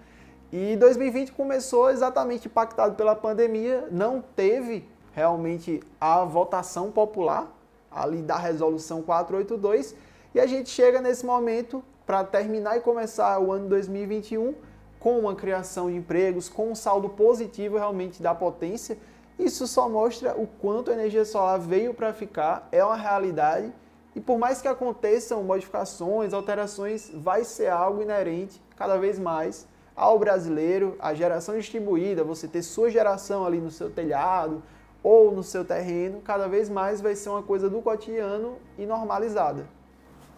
E 0.51 0.77
2020 0.77 1.33
começou 1.33 1.91
exatamente 1.91 2.49
impactado 2.49 2.95
pela 2.95 3.15
pandemia, 3.15 3.87
não 3.91 4.23
teve 4.35 4.89
realmente 5.13 5.81
a 6.01 6.25
votação 6.25 6.91
popular 6.91 7.58
ali 7.91 8.23
da 8.23 8.37
resolução 8.37 9.03
482 9.03 9.95
e 10.35 10.41
a 10.41 10.47
gente 10.47 10.71
chega 10.71 11.01
nesse 11.01 11.25
momento 11.25 11.83
para 12.07 12.25
terminar 12.25 12.77
e 12.77 12.81
começar 12.81 13.39
o 13.39 13.53
ano 13.53 13.69
2021 13.69 14.55
com 14.99 15.19
uma 15.19 15.35
criação 15.35 15.91
de 15.91 15.97
empregos, 15.97 16.49
com 16.49 16.71
um 16.71 16.75
saldo 16.75 17.09
positivo 17.09 17.77
realmente 17.77 18.23
da 18.23 18.35
potência. 18.35 18.99
Isso 19.39 19.67
só 19.67 19.89
mostra 19.89 20.35
o 20.37 20.47
quanto 20.47 20.91
a 20.91 20.95
energia 20.95 21.25
solar 21.25 21.59
veio 21.59 21.95
para 21.95 22.13
ficar, 22.13 22.69
é 22.73 22.85
uma 22.85 22.97
realidade 22.97 23.73
e 24.15 24.21
por 24.21 24.37
mais 24.37 24.61
que 24.61 24.67
aconteçam 24.67 25.43
modificações, 25.45 26.33
alterações, 26.33 27.11
vai 27.15 27.45
ser 27.45 27.69
algo 27.69 28.03
inerente 28.03 28.61
cada 28.77 28.97
vez 28.97 29.19
mais 29.19 29.67
ao 29.95 30.19
brasileiro, 30.19 30.97
a 30.99 31.13
geração 31.13 31.57
distribuída, 31.57 32.25
você 32.25 32.47
ter 32.47 32.63
sua 32.63 32.91
geração 32.91 33.45
ali 33.45 33.61
no 33.61 33.71
seu 33.71 33.91
telhado 33.91 34.63
ou 35.03 35.33
no 35.33 35.43
seu 35.43 35.65
terreno, 35.65 36.21
cada 36.21 36.49
vez 36.49 36.69
mais 36.69 37.01
vai 37.01 37.15
ser 37.15 37.29
uma 37.31 37.43
coisa 37.43 37.71
do 37.71 37.81
cotidiano 37.81 38.57
e 38.77 38.85
normalizada. 38.85 39.67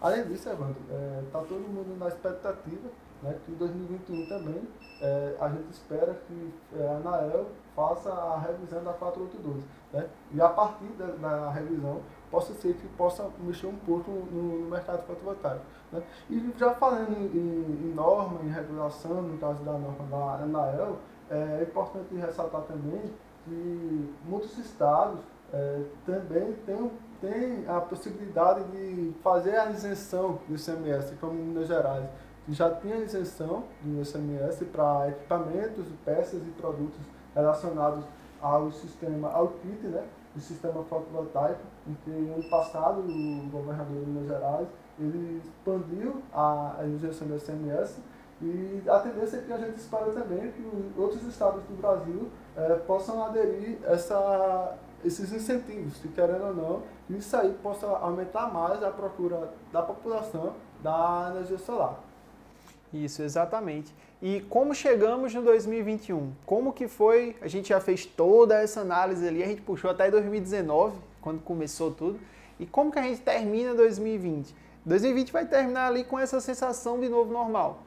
Além 0.01 0.25
disso, 0.25 0.49
Evandro, 0.49 0.77
está 1.27 1.39
é, 1.39 1.43
todo 1.43 1.61
mundo 1.61 1.99
na 1.99 2.09
expectativa 2.09 2.89
né, 3.23 3.37
que 3.45 3.53
em 3.53 3.55
2021 3.55 4.29
também 4.29 4.63
é, 5.03 5.37
a 5.41 5.49
gente 5.49 5.71
espera 5.71 6.15
que 6.27 6.55
é, 6.75 6.87
a 6.87 6.97
ANAEL 6.97 7.47
faça 7.77 8.11
a 8.11 8.39
revisão 8.39 8.83
da 8.83 8.93
482. 8.95 9.63
Né, 9.93 10.09
e 10.33 10.41
a 10.41 10.49
partir 10.49 10.87
da, 10.99 11.07
da 11.07 11.51
revisão 11.51 12.01
possa 12.31 12.55
ser 12.55 12.75
que 12.75 12.89
possa 12.97 13.29
mexer 13.41 13.67
um 13.67 13.77
pouco 13.77 14.11
no, 14.11 14.61
no 14.61 14.71
mercado 14.71 15.05
fotovoltaico. 15.07 15.65
Né? 15.93 16.03
E 16.31 16.55
já 16.57 16.73
falando 16.75 17.13
em, 17.13 17.89
em, 17.89 17.93
norma, 17.95 18.41
em 18.43 18.49
regulação, 18.49 19.21
no 19.23 19.37
caso 19.39 19.63
da 19.65 19.73
norma 19.73 20.05
da 20.11 20.45
ANAEL, 20.45 20.97
é 21.29 21.63
importante 21.63 22.15
ressaltar 22.15 22.63
também 22.63 23.03
que 23.45 24.15
muitos 24.25 24.57
estados 24.59 25.21
é, 25.53 25.83
também 26.07 26.53
têm, 26.67 26.91
têm 27.21 27.65
a 27.69 27.81
possibilidade 27.81 28.65
de 28.71 29.13
fazer 29.23 29.57
a 29.57 29.71
isenção 29.71 30.39
do 30.49 30.55
ICMS, 30.55 31.15
como 31.17 31.35
Minas 31.35 31.69
Gerais, 31.69 32.09
que 32.47 32.53
já 32.53 32.71
tinha 32.77 32.97
isenção 32.97 33.65
do 33.83 34.03
ICMS 34.03 34.65
para 34.67 35.09
equipamentos, 35.09 35.87
peças 36.05 36.41
e 36.43 36.51
produtos 36.53 37.01
relacionados 37.35 38.05
ao 38.41 38.71
sistema, 38.73 39.31
ao 39.31 39.49
kit, 39.49 39.87
né, 39.87 40.05
do 40.35 40.41
sistema 40.41 40.83
fotovoltaico, 40.85 41.61
em 41.87 41.95
que 42.05 42.11
ano 42.11 42.49
passado 42.49 43.01
o 43.01 43.49
governador 43.51 44.05
de 44.05 44.07
Minas 44.07 44.29
Gerais 44.29 44.69
ele 44.99 45.43
expandiu 45.45 46.23
a 46.33 46.85
isenção 46.87 47.27
do 47.27 47.37
ICMS 47.37 48.01
e 48.43 48.83
a 48.89 48.99
tendência 49.01 49.37
é 49.37 49.41
que 49.43 49.53
a 49.53 49.59
gente 49.59 49.77
espera 49.77 50.11
também 50.13 50.51
que 50.53 50.63
outros 50.97 51.23
estados 51.25 51.63
do 51.65 51.79
Brasil 51.81 52.29
é, 52.57 52.75
possam 52.77 53.23
aderir 53.23 53.77
essa, 53.85 54.77
esses 55.05 55.31
incentivos, 55.33 56.01
querendo 56.15 56.47
ou 56.47 56.55
não, 56.55 56.83
e 57.09 57.19
isso 57.19 57.37
aí 57.37 57.55
possa 57.63 57.87
aumentar 57.87 58.53
mais 58.53 58.83
a 58.83 58.91
procura 58.91 59.53
da 59.71 59.83
população 59.83 60.55
da 60.83 61.33
energia 61.33 61.59
solar. 61.59 62.01
Isso, 62.93 63.23
exatamente. 63.23 63.95
E 64.23 64.41
como 64.49 64.75
chegamos 64.75 65.33
no 65.35 65.43
2021? 65.43 66.33
Como 66.45 66.73
que 66.73 66.89
foi? 66.89 67.37
A 67.41 67.49
gente 67.49 67.69
já 67.69 67.81
fez 67.81 68.05
toda 68.05 68.61
essa 68.61 68.81
análise 68.81 69.27
ali, 69.27 69.43
a 69.43 69.47
gente 69.47 69.63
puxou 69.63 69.91
até 69.91 70.11
2019, 70.11 70.97
quando 71.21 71.41
começou 71.43 71.91
tudo. 71.91 72.19
E 72.59 72.67
como 72.67 72.91
que 72.91 72.99
a 72.99 73.03
gente 73.03 73.21
termina 73.21 73.75
2020? 73.75 74.55
2020 74.85 75.33
vai 75.33 75.47
terminar 75.47 75.87
ali 75.87 76.05
com 76.05 76.19
essa 76.19 76.41
sensação 76.41 76.99
de 76.99 77.09
novo 77.09 77.33
normal. 77.33 77.83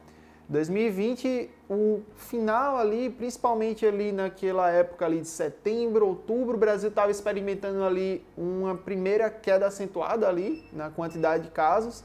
2020, 0.48 1.50
o 1.70 2.02
final 2.16 2.76
ali, 2.76 3.08
principalmente 3.08 3.86
ali 3.86 4.12
naquela 4.12 4.70
época 4.70 5.06
ali 5.06 5.20
de 5.20 5.28
setembro, 5.28 6.06
outubro, 6.06 6.56
o 6.56 6.60
Brasil 6.60 6.90
estava 6.90 7.10
experimentando 7.10 7.82
ali 7.82 8.22
uma 8.36 8.74
primeira 8.74 9.30
queda 9.30 9.66
acentuada 9.66 10.28
ali 10.28 10.64
na 10.72 10.90
quantidade 10.90 11.44
de 11.44 11.50
casos. 11.50 12.04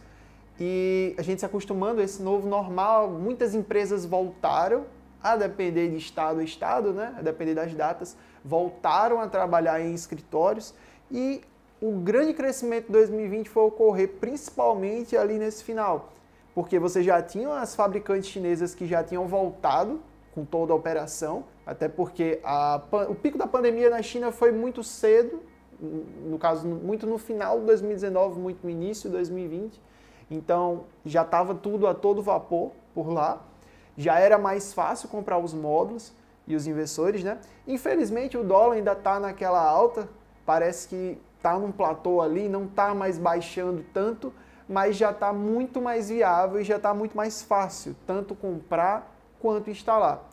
E 0.60 1.16
a 1.18 1.22
gente 1.22 1.40
se 1.40 1.46
acostumando 1.46 2.02
a 2.02 2.04
esse 2.04 2.22
novo 2.22 2.48
normal, 2.48 3.10
muitas 3.10 3.54
empresas 3.54 4.06
voltaram 4.06 4.86
a 5.22 5.36
depender 5.36 5.90
de 5.90 5.98
estado 5.98 6.40
a 6.40 6.44
estado, 6.44 6.94
né? 6.94 7.14
a 7.18 7.22
depender 7.22 7.54
das 7.54 7.74
datas, 7.74 8.16
voltaram 8.44 9.20
a 9.20 9.28
trabalhar 9.28 9.82
em 9.82 9.94
escritórios. 9.94 10.74
E 11.12 11.42
o 11.82 11.92
grande 12.00 12.34
crescimento 12.34 12.88
de 12.88 12.92
2020 12.94 13.50
foi 13.50 13.64
ocorrer 13.64 14.10
principalmente 14.20 15.16
ali 15.16 15.38
nesse 15.38 15.64
final, 15.64 16.12
porque 16.60 16.78
você 16.78 17.02
já 17.02 17.22
tinha 17.22 17.48
as 17.62 17.74
fabricantes 17.74 18.30
chinesas 18.30 18.76
que 18.76 18.86
já 18.86 19.02
tinham 19.02 19.26
voltado 19.26 20.02
com 20.36 20.44
toda 20.44 20.74
a 20.74 20.76
operação, 20.76 21.46
até 21.66 21.88
porque 21.88 22.42
a, 22.44 22.82
o 23.08 23.16
pico 23.16 23.38
da 23.38 23.48
pandemia 23.48 23.90
na 23.90 24.02
China 24.02 24.30
foi 24.34 24.52
muito 24.52 24.84
cedo, 24.84 25.42
no 25.80 26.38
caso, 26.38 26.68
muito 26.68 27.08
no 27.08 27.18
final 27.18 27.62
de 27.62 27.66
2019, 27.66 28.42
muito 28.42 28.60
no 28.62 28.70
início 28.70 29.10
de 29.10 29.16
2020. 29.16 29.82
Então, 30.30 30.84
já 31.06 31.22
estava 31.22 31.56
tudo 31.56 31.88
a 31.88 31.94
todo 31.94 32.22
vapor 32.22 32.74
por 32.94 33.08
lá. 33.08 33.42
Já 33.96 34.20
era 34.20 34.38
mais 34.38 34.74
fácil 34.74 35.08
comprar 35.08 35.38
os 35.38 35.54
módulos 35.54 36.12
e 36.46 36.58
os 36.58 36.68
investidores, 36.68 37.24
né? 37.24 37.38
Infelizmente, 37.66 38.38
o 38.38 38.44
dólar 38.44 38.76
ainda 38.76 38.92
está 38.92 39.18
naquela 39.18 39.64
alta, 39.64 40.10
parece 40.46 40.90
que 40.90 41.18
está 41.38 41.58
num 41.58 41.72
platô 41.72 42.20
ali, 42.20 42.50
não 42.50 42.66
está 42.66 42.94
mais 42.94 43.18
baixando 43.18 43.82
tanto, 43.94 44.34
mas 44.70 44.96
já 44.96 45.10
está 45.10 45.34
muito 45.34 45.82
mais 45.82 46.10
viável 46.10 46.62
e 46.62 46.64
já 46.64 46.76
está 46.78 46.94
muito 46.94 47.18
mais 47.18 47.42
fácil, 47.42 47.96
tanto 48.06 48.36
comprar 48.36 49.12
quanto 49.40 49.72
instalar. 49.72 50.30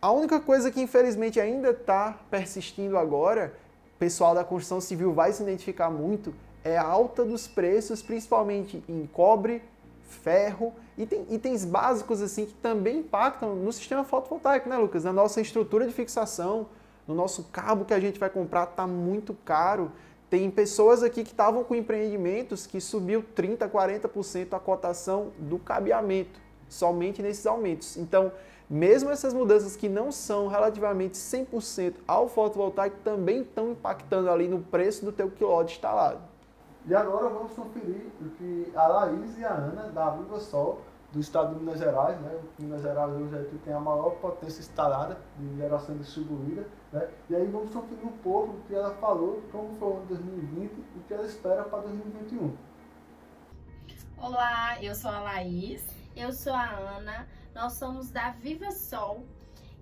A 0.00 0.10
única 0.10 0.40
coisa 0.40 0.68
que 0.68 0.80
infelizmente 0.80 1.38
ainda 1.38 1.70
está 1.70 2.18
persistindo 2.28 2.98
agora, 2.98 3.54
o 3.94 3.98
pessoal 4.00 4.34
da 4.34 4.42
construção 4.42 4.80
civil 4.80 5.12
vai 5.12 5.32
se 5.32 5.44
identificar 5.44 5.90
muito, 5.90 6.34
é 6.64 6.76
a 6.76 6.84
alta 6.84 7.24
dos 7.24 7.46
preços, 7.46 8.02
principalmente 8.02 8.82
em 8.88 9.06
cobre, 9.06 9.62
ferro, 10.02 10.74
e 10.98 11.06
tem 11.06 11.24
itens 11.30 11.64
básicos 11.64 12.20
assim 12.20 12.46
que 12.46 12.54
também 12.54 12.98
impactam 12.98 13.54
no 13.54 13.72
sistema 13.72 14.02
fotovoltaico, 14.02 14.68
né, 14.68 14.76
Lucas? 14.76 15.04
Na 15.04 15.12
nossa 15.12 15.40
estrutura 15.40 15.86
de 15.86 15.92
fixação, 15.92 16.66
no 17.06 17.14
nosso 17.14 17.44
cabo 17.44 17.84
que 17.84 17.94
a 17.94 18.00
gente 18.00 18.18
vai 18.18 18.28
comprar 18.28 18.64
está 18.64 18.86
muito 18.86 19.34
caro. 19.44 19.92
Tem 20.32 20.50
pessoas 20.50 21.02
aqui 21.02 21.24
que 21.24 21.30
estavam 21.32 21.62
com 21.62 21.74
empreendimentos 21.74 22.66
que 22.66 22.80
subiu 22.80 23.22
30, 23.34 23.68
40% 23.68 24.54
a 24.54 24.58
cotação 24.58 25.30
do 25.38 25.58
cabeamento, 25.58 26.40
somente 26.70 27.20
nesses 27.20 27.44
aumentos. 27.44 27.98
Então, 27.98 28.32
mesmo 28.66 29.10
essas 29.10 29.34
mudanças 29.34 29.76
que 29.76 29.90
não 29.90 30.10
são 30.10 30.46
relativamente 30.46 31.18
100% 31.18 31.96
ao 32.08 32.30
fotovoltaico 32.30 32.96
também 33.04 33.42
estão 33.42 33.72
impactando 33.72 34.30
ali 34.30 34.48
no 34.48 34.60
preço 34.60 35.04
do 35.04 35.12
teu 35.12 35.30
quilowatt 35.30 35.74
instalado. 35.74 36.20
E 36.86 36.94
agora 36.94 37.28
vamos 37.28 37.52
conferir 37.52 38.06
o 38.18 38.30
que 38.30 38.72
a 38.74 38.88
Laís 38.88 39.38
e 39.38 39.44
a 39.44 39.52
Ana 39.52 39.90
da 39.90 40.08
Viva 40.12 40.40
Sol 40.40 40.80
do 41.12 41.20
estado 41.20 41.54
de 41.54 41.60
Minas 41.60 41.78
Gerais, 41.78 42.18
né? 42.20 42.40
Minas 42.58 42.82
Gerais 42.82 43.12
hoje 43.12 43.36
é 43.36 43.44
que 43.44 43.58
tem 43.58 43.74
a 43.74 43.80
maior 43.80 44.10
potência 44.12 44.60
instalada 44.60 45.18
de 45.38 45.56
geração 45.56 45.96
distribuída, 45.98 46.66
né? 46.90 47.08
E 47.28 47.36
aí 47.36 47.46
vamos 47.48 47.72
conferir 47.72 48.06
um 48.06 48.16
pouco 48.18 48.54
o 48.54 48.60
que 48.62 48.74
ela 48.74 48.94
falou, 48.94 49.42
como 49.52 49.76
foi 49.78 49.88
o 49.88 49.96
ano 49.98 50.06
2020 50.06 50.72
e 50.72 50.98
o 50.98 51.02
que 51.02 51.12
ela 51.12 51.26
espera 51.26 51.64
para 51.64 51.80
2021. 51.82 52.56
Olá, 54.16 54.82
eu 54.82 54.94
sou 54.94 55.10
a 55.10 55.20
Laís. 55.20 55.84
Eu 56.16 56.32
sou 56.32 56.54
a 56.54 56.70
Ana. 56.70 57.26
Nós 57.54 57.74
somos 57.74 58.10
da 58.10 58.30
Viva 58.30 58.70
Sol. 58.70 59.26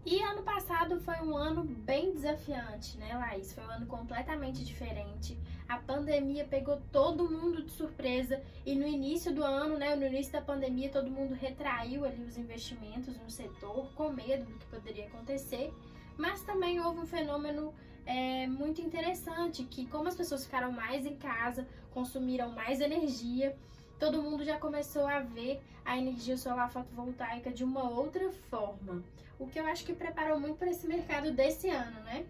E 0.04 0.18
ano 0.22 0.42
passado 0.42 0.98
foi 0.98 1.16
um 1.16 1.36
ano 1.36 1.62
bem 1.62 2.12
desafiante, 2.12 2.96
né, 2.96 3.14
Laís? 3.14 3.52
Foi 3.52 3.62
um 3.64 3.70
ano 3.70 3.86
completamente 3.86 4.64
diferente. 4.64 5.38
A 5.68 5.76
pandemia 5.76 6.46
pegou 6.46 6.80
todo 6.90 7.28
mundo 7.28 7.62
de 7.62 7.70
surpresa 7.70 8.42
e 8.64 8.74
no 8.74 8.86
início 8.86 9.32
do 9.32 9.44
ano, 9.44 9.76
né, 9.76 9.94
no 9.94 10.06
início 10.06 10.32
da 10.32 10.40
pandemia, 10.40 10.88
todo 10.88 11.10
mundo 11.10 11.34
retraiu 11.34 12.06
ali 12.06 12.22
os 12.22 12.38
investimentos 12.38 13.18
no 13.18 13.30
setor 13.30 13.92
com 13.94 14.10
medo 14.10 14.46
do 14.46 14.58
que 14.58 14.66
poderia 14.66 15.06
acontecer. 15.06 15.72
Mas 16.16 16.42
também 16.42 16.80
houve 16.80 17.00
um 17.00 17.06
fenômeno 17.06 17.74
é, 18.06 18.46
muito 18.46 18.80
interessante 18.80 19.64
que, 19.64 19.86
como 19.86 20.08
as 20.08 20.16
pessoas 20.16 20.46
ficaram 20.46 20.72
mais 20.72 21.04
em 21.04 21.16
casa, 21.16 21.68
consumiram 21.92 22.50
mais 22.50 22.80
energia, 22.80 23.54
todo 24.00 24.22
mundo 24.22 24.42
já 24.42 24.56
começou 24.56 25.06
a 25.06 25.20
ver 25.20 25.60
a 25.84 25.96
energia 25.98 26.36
solar 26.36 26.72
fotovoltaica 26.72 27.50
de 27.50 27.62
uma 27.62 27.88
outra 27.88 28.30
forma. 28.48 29.04
O 29.38 29.46
que 29.46 29.60
eu 29.60 29.66
acho 29.66 29.84
que 29.84 29.92
preparou 29.92 30.40
muito 30.40 30.56
para 30.56 30.70
esse 30.70 30.86
mercado 30.86 31.30
desse 31.30 31.68
ano, 31.68 32.00
né? 32.00 32.24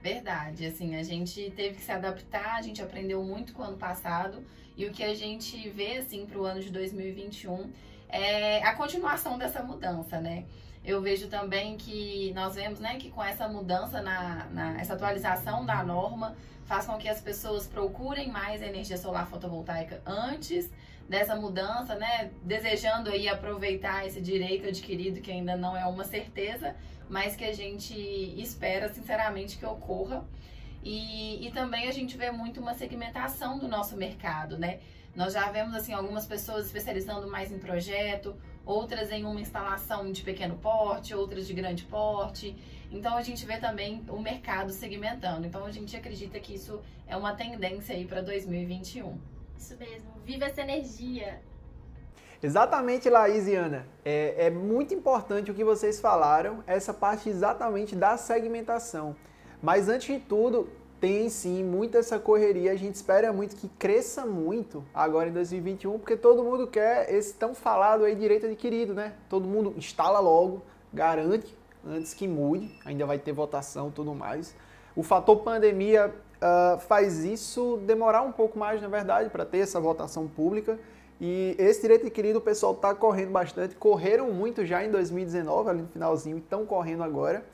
Verdade, 0.00 0.66
assim, 0.66 0.96
a 0.96 1.02
gente 1.04 1.52
teve 1.52 1.76
que 1.76 1.82
se 1.82 1.92
adaptar, 1.92 2.56
a 2.56 2.62
gente 2.62 2.82
aprendeu 2.82 3.22
muito 3.22 3.52
com 3.52 3.62
o 3.62 3.64
ano 3.64 3.76
passado 3.76 4.44
e 4.76 4.84
o 4.84 4.92
que 4.92 5.04
a 5.04 5.14
gente 5.14 5.68
vê, 5.70 5.98
assim, 5.98 6.26
para 6.26 6.38
o 6.38 6.44
ano 6.44 6.60
de 6.60 6.70
2021 6.70 7.70
é 8.08 8.60
a 8.64 8.74
continuação 8.74 9.38
dessa 9.38 9.62
mudança, 9.62 10.20
né? 10.20 10.44
Eu 10.84 11.00
vejo 11.00 11.28
também 11.28 11.76
que 11.76 12.32
nós 12.34 12.56
vemos, 12.56 12.80
né, 12.80 12.96
que 12.96 13.10
com 13.10 13.22
essa 13.22 13.46
mudança 13.46 14.02
na, 14.02 14.46
na 14.46 14.80
essa 14.80 14.94
atualização 14.94 15.64
da 15.64 15.84
norma 15.84 16.36
faz 16.64 16.84
com 16.86 16.98
que 16.98 17.08
as 17.08 17.20
pessoas 17.20 17.68
procurem 17.68 18.28
mais 18.28 18.60
energia 18.60 18.96
solar 18.96 19.28
fotovoltaica 19.28 20.02
antes 20.04 20.68
dessa 21.08 21.34
mudança, 21.36 21.94
né? 21.94 22.30
Desejando 22.42 23.10
aí 23.10 23.28
aproveitar 23.28 24.06
esse 24.06 24.20
direito 24.20 24.68
adquirido 24.68 25.20
que 25.20 25.30
ainda 25.30 25.56
não 25.56 25.76
é 25.76 25.84
uma 25.86 26.04
certeza, 26.04 26.74
mas 27.08 27.36
que 27.36 27.44
a 27.44 27.52
gente 27.52 27.94
espera 28.40 28.88
sinceramente 28.88 29.58
que 29.58 29.66
ocorra. 29.66 30.24
E, 30.82 31.46
e 31.46 31.50
também 31.52 31.88
a 31.88 31.92
gente 31.92 32.16
vê 32.16 32.30
muito 32.30 32.60
uma 32.60 32.74
segmentação 32.74 33.58
do 33.58 33.68
nosso 33.68 33.96
mercado, 33.96 34.58
né? 34.58 34.80
Nós 35.14 35.34
já 35.34 35.50
vemos 35.50 35.74
assim 35.74 35.92
algumas 35.92 36.26
pessoas 36.26 36.66
especializando 36.66 37.30
mais 37.30 37.52
em 37.52 37.58
projeto, 37.58 38.34
outras 38.64 39.10
em 39.10 39.24
uma 39.24 39.40
instalação 39.40 40.10
de 40.10 40.22
pequeno 40.22 40.56
porte, 40.56 41.14
outras 41.14 41.46
de 41.46 41.52
grande 41.52 41.84
porte. 41.84 42.56
Então 42.90 43.16
a 43.16 43.22
gente 43.22 43.44
vê 43.44 43.58
também 43.58 44.02
o 44.08 44.18
mercado 44.18 44.72
segmentando. 44.72 45.46
Então 45.46 45.64
a 45.66 45.70
gente 45.70 45.94
acredita 45.96 46.40
que 46.40 46.54
isso 46.54 46.80
é 47.06 47.16
uma 47.16 47.34
tendência 47.34 47.94
aí 47.94 48.06
para 48.06 48.22
2021. 48.22 49.31
Isso 49.62 49.76
mesmo, 49.78 50.10
viva 50.24 50.46
essa 50.46 50.60
energia. 50.60 51.40
Exatamente, 52.42 53.08
Laís 53.08 53.46
e 53.46 53.54
Ana. 53.54 53.86
É, 54.04 54.46
é, 54.46 54.50
muito 54.50 54.92
importante 54.92 55.52
o 55.52 55.54
que 55.54 55.62
vocês 55.62 56.00
falaram, 56.00 56.64
essa 56.66 56.92
parte 56.92 57.28
exatamente 57.28 57.94
da 57.94 58.16
segmentação. 58.16 59.14
Mas 59.62 59.88
antes 59.88 60.12
de 60.12 60.20
tudo, 60.20 60.68
tem 61.00 61.28
sim 61.28 61.62
muita 61.62 61.98
essa 61.98 62.18
correria. 62.18 62.72
A 62.72 62.74
gente 62.74 62.96
espera 62.96 63.32
muito 63.32 63.54
que 63.54 63.68
cresça 63.68 64.26
muito 64.26 64.84
agora 64.92 65.28
em 65.28 65.32
2021, 65.32 65.96
porque 65.96 66.16
todo 66.16 66.42
mundo 66.42 66.66
quer 66.66 67.08
esse 67.14 67.32
tão 67.32 67.54
falado 67.54 68.04
aí 68.04 68.16
direito 68.16 68.46
adquirido, 68.46 68.92
né? 68.92 69.12
Todo 69.28 69.46
mundo 69.46 69.74
instala 69.76 70.18
logo, 70.18 70.60
garante 70.92 71.56
antes 71.86 72.12
que 72.12 72.26
mude. 72.26 72.68
Ainda 72.84 73.06
vai 73.06 73.16
ter 73.16 73.30
votação 73.30 73.92
tudo 73.92 74.12
mais. 74.12 74.56
O 74.96 75.04
fator 75.04 75.36
pandemia 75.36 76.12
uh, 76.42 76.78
faz 76.80 77.24
isso 77.24 77.78
demorar 77.86 78.22
um 78.22 78.32
pouco 78.32 78.58
mais, 78.58 78.82
na 78.82 78.88
verdade, 78.88 79.30
para 79.30 79.44
ter 79.44 79.58
essa 79.58 79.80
votação 79.80 80.26
pública. 80.26 80.78
E 81.20 81.54
esse 81.58 81.80
direito 81.80 82.02
adquirido 82.02 82.36
o 82.36 82.40
pessoal 82.40 82.72
está 82.72 82.92
correndo 82.94 83.30
bastante, 83.30 83.76
correram 83.76 84.32
muito 84.32 84.66
já 84.66 84.84
em 84.84 84.90
2019, 84.90 85.70
ali 85.70 85.82
no 85.82 85.88
finalzinho, 85.88 86.36
e 86.36 86.40
estão 86.40 86.66
correndo 86.66 87.04
agora. 87.04 87.44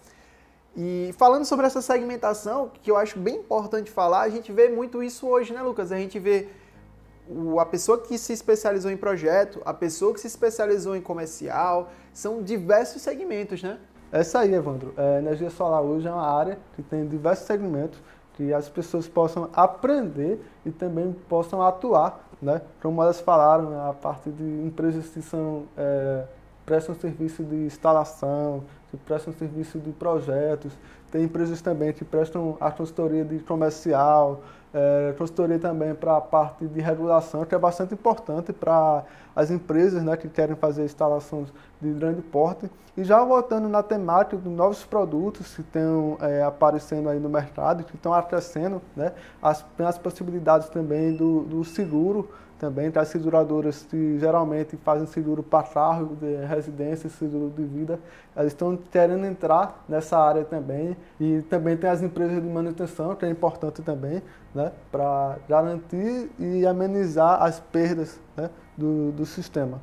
E 0.74 1.11
falando 1.18 1.44
sobre 1.44 1.66
essa 1.66 1.83
segmentação, 1.83 2.70
que 2.83 2.90
eu 2.90 2.96
acho 2.96 3.18
bem 3.18 3.37
importante 3.37 3.90
falar, 3.90 4.22
a 4.22 4.29
gente 4.31 4.51
vê 4.53 4.68
muito 4.68 5.03
isso 5.03 5.27
hoje, 5.27 5.53
né, 5.53 5.61
Lucas? 5.61 5.92
A 5.92 5.96
gente 5.96 6.18
vê 6.18 6.48
a 7.61 7.66
pessoa 7.66 7.98
que 7.98 8.16
se 8.16 8.33
especializou 8.33 8.90
em 8.90 8.96
projeto, 8.96 9.61
a 9.64 9.74
pessoa 9.74 10.14
que 10.14 10.20
se 10.20 10.27
especializou 10.27 10.96
em 10.96 11.03
comercial, 11.03 11.90
são 12.12 12.42
diversos 12.42 13.03
segmentos, 13.03 13.62
né? 13.62 13.79
É 14.11 14.22
isso 14.22 14.38
aí, 14.38 14.55
Evandro. 14.55 14.94
É, 14.96 15.18
energia 15.18 15.51
solar 15.51 15.83
hoje 15.83 16.09
é 16.09 16.11
uma 16.11 16.27
área 16.27 16.59
que 16.74 16.83
tem 16.83 17.07
diversos 17.07 17.46
segmentos 17.46 18.01
que 18.38 18.55
as 18.55 18.68
pessoas 18.68 19.09
possam 19.09 19.51
aprender 19.53 20.40
e 20.64 20.70
também 20.70 21.12
possam 21.29 21.61
atuar, 21.61 22.24
né? 22.40 22.62
Como 22.81 23.03
elas 23.03 23.20
falaram, 23.20 23.90
a 23.90 23.92
parte 23.92 24.31
de 24.31 24.44
empresas 24.64 25.09
que 25.09 25.20
são 25.20 25.64
é, 25.77 26.22
prestam 26.64 26.94
serviço 26.94 27.42
de 27.42 27.57
instalação, 27.57 28.62
que 28.90 28.96
prestam 28.96 29.33
serviço 29.33 29.79
de 29.79 29.92
projetos, 29.92 30.72
tem 31.11 31.24
empresas 31.24 31.61
também 31.61 31.92
que 31.92 32.05
prestam 32.05 32.57
a 32.61 32.70
consultoria 32.70 33.24
de 33.24 33.38
comercial, 33.40 34.42
é, 34.72 35.14
consultoria 35.16 35.59
também 35.59 35.94
para 35.94 36.16
a 36.16 36.20
parte 36.20 36.66
de 36.66 36.81
regulação, 36.81 37.44
que 37.44 37.55
é 37.55 37.59
bastante 37.59 37.94
importante 37.94 38.53
para 38.53 39.05
as 39.35 39.51
empresas 39.51 40.03
né, 40.03 40.16
que 40.16 40.29
querem 40.29 40.55
fazer 40.57 40.85
instalações 40.85 41.48
de 41.81 41.90
grande 41.92 42.20
porte. 42.20 42.70
E 42.96 43.05
já 43.05 43.22
voltando 43.24 43.68
na 43.68 43.83
temática 43.83 44.37
de 44.37 44.48
novos 44.48 44.85
produtos 44.85 45.55
que 45.55 45.61
estão 45.62 46.18
é, 46.20 46.42
aparecendo 46.42 47.09
aí 47.09 47.18
no 47.18 47.29
mercado, 47.29 47.85
que 47.85 47.94
estão 47.94 48.12
acrescendo, 48.12 48.83
né, 48.94 49.12
as, 49.40 49.64
as 49.79 49.96
possibilidades 49.96 50.68
também 50.68 51.14
do, 51.16 51.44
do 51.44 51.64
seguro, 51.64 52.29
também 52.59 52.90
as 52.94 53.09
seguradoras 53.09 53.85
que 53.85 54.18
geralmente 54.18 54.77
fazem 54.79 55.07
seguro 55.07 55.42
para 55.42 55.66
carro, 55.66 56.16
de 56.16 56.44
residência, 56.44 57.09
seguro 57.09 57.51
de 57.51 57.62
vida, 57.64 58.01
elas 58.35 58.53
estão 58.53 58.77
querendo 58.77 59.25
entrar 59.25 59.85
nessa 59.88 60.18
área 60.18 60.44
também. 60.44 60.97
E 61.21 61.42
também 61.42 61.77
tem 61.77 61.88
as 61.88 62.03
empresas 62.03 62.42
de 62.42 62.49
manutenção, 62.49 63.14
que 63.14 63.25
é 63.25 63.31
importante 63.31 63.81
também, 63.83 64.23
né, 64.55 64.73
para 64.90 65.38
garantir 65.49 66.31
e 66.38 66.66
amenizar 66.66 67.42
as 67.42 67.61
perdas 67.61 68.21
né, 68.37 68.51
do, 68.77 69.12
do 69.12 69.25
sistema. 69.25 69.81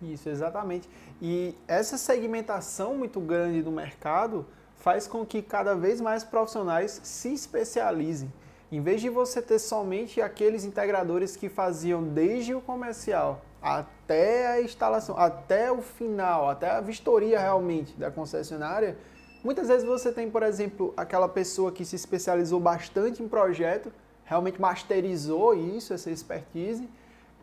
Isso, 0.00 0.28
exatamente. 0.28 0.88
E 1.20 1.54
essa 1.68 1.96
segmentação 1.96 2.96
muito 2.96 3.20
grande 3.20 3.62
do 3.62 3.70
mercado 3.70 4.46
faz 4.76 5.06
com 5.06 5.24
que 5.24 5.40
cada 5.40 5.76
vez 5.76 6.00
mais 6.00 6.24
profissionais 6.24 7.00
se 7.04 7.32
especializem. 7.32 8.32
Em 8.72 8.80
vez 8.80 9.00
de 9.00 9.08
você 9.08 9.40
ter 9.40 9.60
somente 9.60 10.20
aqueles 10.20 10.64
integradores 10.64 11.36
que 11.36 11.48
faziam 11.48 12.02
desde 12.02 12.54
o 12.54 12.60
comercial 12.60 13.42
até 13.60 14.48
a 14.48 14.60
instalação, 14.60 15.16
até 15.16 15.70
o 15.70 15.80
final, 15.80 16.48
até 16.48 16.70
a 16.70 16.80
vistoria 16.80 17.38
realmente 17.38 17.92
da 17.96 18.10
concessionária, 18.10 18.96
Muitas 19.42 19.66
vezes 19.66 19.84
você 19.84 20.12
tem, 20.12 20.30
por 20.30 20.44
exemplo, 20.44 20.94
aquela 20.96 21.28
pessoa 21.28 21.72
que 21.72 21.84
se 21.84 21.96
especializou 21.96 22.60
bastante 22.60 23.24
em 23.24 23.28
projeto, 23.28 23.92
realmente 24.24 24.60
masterizou 24.60 25.52
isso, 25.52 25.92
essa 25.92 26.12
expertise. 26.12 26.88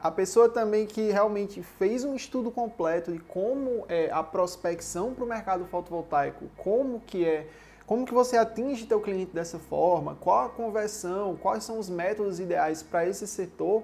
A 0.01 0.09
pessoa 0.09 0.47
também 0.47 0.85
que 0.85 1.11
realmente 1.11 1.61
fez 1.61 2.05
um 2.05 2.15
estudo 2.15 2.49
completo 2.51 3.11
de 3.11 3.19
como 3.19 3.85
é 3.89 4.09
a 4.11 4.23
prospecção 4.23 5.13
para 5.13 5.25
o 5.25 5.27
mercado 5.27 5.65
fotovoltaico, 5.65 6.45
como 6.55 7.01
que 7.01 7.25
é, 7.25 7.47
como 7.89 8.05
que 8.05 8.13
você 8.13 8.37
atinge 8.37 8.85
teu 8.85 9.01
cliente 9.01 9.33
dessa 9.33 9.57
forma, 9.57 10.15
qual 10.21 10.45
a 10.45 10.49
conversão, 10.49 11.35
quais 11.35 11.63
são 11.63 11.79
os 11.79 11.89
métodos 11.89 12.39
ideais 12.39 12.83
para 12.83 13.07
esse 13.07 13.25
setor. 13.25 13.81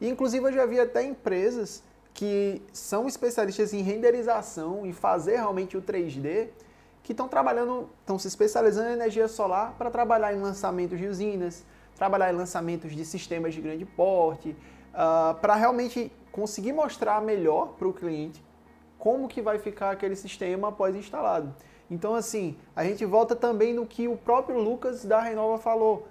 E 0.00 0.08
inclusive 0.08 0.46
eu 0.46 0.52
já 0.52 0.64
vi 0.64 0.78
até 0.78 1.02
empresas 1.02 1.82
que 2.14 2.62
são 2.72 3.08
especialistas 3.08 3.74
em 3.74 3.82
renderização 3.82 4.86
e 4.86 4.92
fazer 4.92 5.38
realmente 5.38 5.76
o 5.76 5.82
3D, 5.82 6.50
que 7.02 7.10
estão 7.10 7.26
trabalhando, 7.26 7.90
estão 7.98 8.16
se 8.16 8.28
especializando 8.28 8.90
em 8.90 8.92
energia 8.92 9.26
solar 9.26 9.74
para 9.76 9.90
trabalhar 9.90 10.32
em 10.32 10.40
lançamentos 10.40 10.96
de 10.96 11.08
usinas, 11.08 11.64
trabalhar 11.96 12.32
em 12.32 12.36
lançamentos 12.36 12.92
de 12.92 13.04
sistemas 13.04 13.52
de 13.54 13.60
grande 13.60 13.84
porte, 13.84 14.50
uh, 14.50 15.34
para 15.40 15.56
realmente 15.56 16.12
conseguir 16.30 16.72
mostrar 16.72 17.20
melhor 17.20 17.74
para 17.76 17.88
o 17.88 17.92
cliente 17.92 18.40
como 19.00 19.26
que 19.26 19.42
vai 19.42 19.58
ficar 19.58 19.90
aquele 19.90 20.14
sistema 20.14 20.68
após 20.68 20.94
instalado. 20.94 21.52
Então, 21.90 22.14
assim, 22.14 22.56
a 22.76 22.84
gente 22.84 23.04
volta 23.04 23.34
também 23.34 23.72
no 23.72 23.86
que 23.86 24.08
o 24.08 24.16
próprio 24.16 24.58
Lucas 24.58 25.04
da 25.04 25.20
Renova 25.20 25.58
falou. 25.58 26.06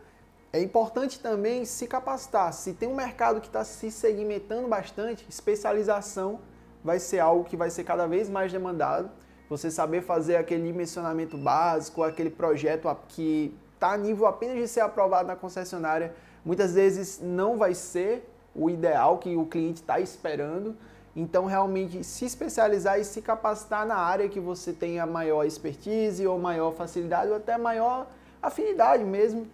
É 0.51 0.61
importante 0.61 1.19
também 1.19 1.65
se 1.65 1.85
capacitar. 1.85 2.51
Se 2.53 2.73
tem 2.73 2.89
um 2.89 2.95
mercado 2.95 3.39
que 3.41 3.47
está 3.47 3.63
se 3.63 3.91
segmentando 3.91 4.67
bastante, 4.67 5.25
especialização 5.29 6.39
vai 6.83 6.99
ser 6.99 7.19
algo 7.19 7.43
que 7.43 7.57
vai 7.57 7.69
ser 7.69 7.83
cada 7.83 8.07
vez 8.07 8.29
mais 8.29 8.51
demandado. 8.51 9.09
Você 9.49 9.69
saber 9.69 10.01
fazer 10.01 10.37
aquele 10.37 10.65
dimensionamento 10.65 11.37
básico, 11.37 12.01
aquele 12.01 12.29
projeto 12.29 12.89
que 13.09 13.55
está 13.75 13.91
a 13.91 13.97
nível 13.97 14.25
apenas 14.25 14.57
de 14.57 14.67
ser 14.67 14.81
aprovado 14.81 15.27
na 15.27 15.35
concessionária, 15.35 16.15
muitas 16.43 16.73
vezes 16.73 17.19
não 17.21 17.57
vai 17.57 17.73
ser 17.73 18.27
o 18.55 18.69
ideal 18.69 19.19
que 19.19 19.35
o 19.35 19.45
cliente 19.45 19.81
está 19.81 19.99
esperando. 19.99 20.75
Então, 21.19 21.45
realmente, 21.45 22.03
se 22.03 22.25
especializar 22.25 22.99
e 22.99 23.03
se 23.03 23.23
capacitar 23.23 23.87
na 23.87 23.97
área 23.97 24.29
que 24.29 24.39
você 24.39 24.71
tenha 24.71 25.03
maior 25.05 25.45
expertise 25.45 26.25
ou 26.27 26.37
maior 26.37 26.71
facilidade 26.73 27.31
ou 27.31 27.37
até 27.37 27.57
maior 27.57 28.05
afinidade 28.39 29.03
mesmo 29.03 29.47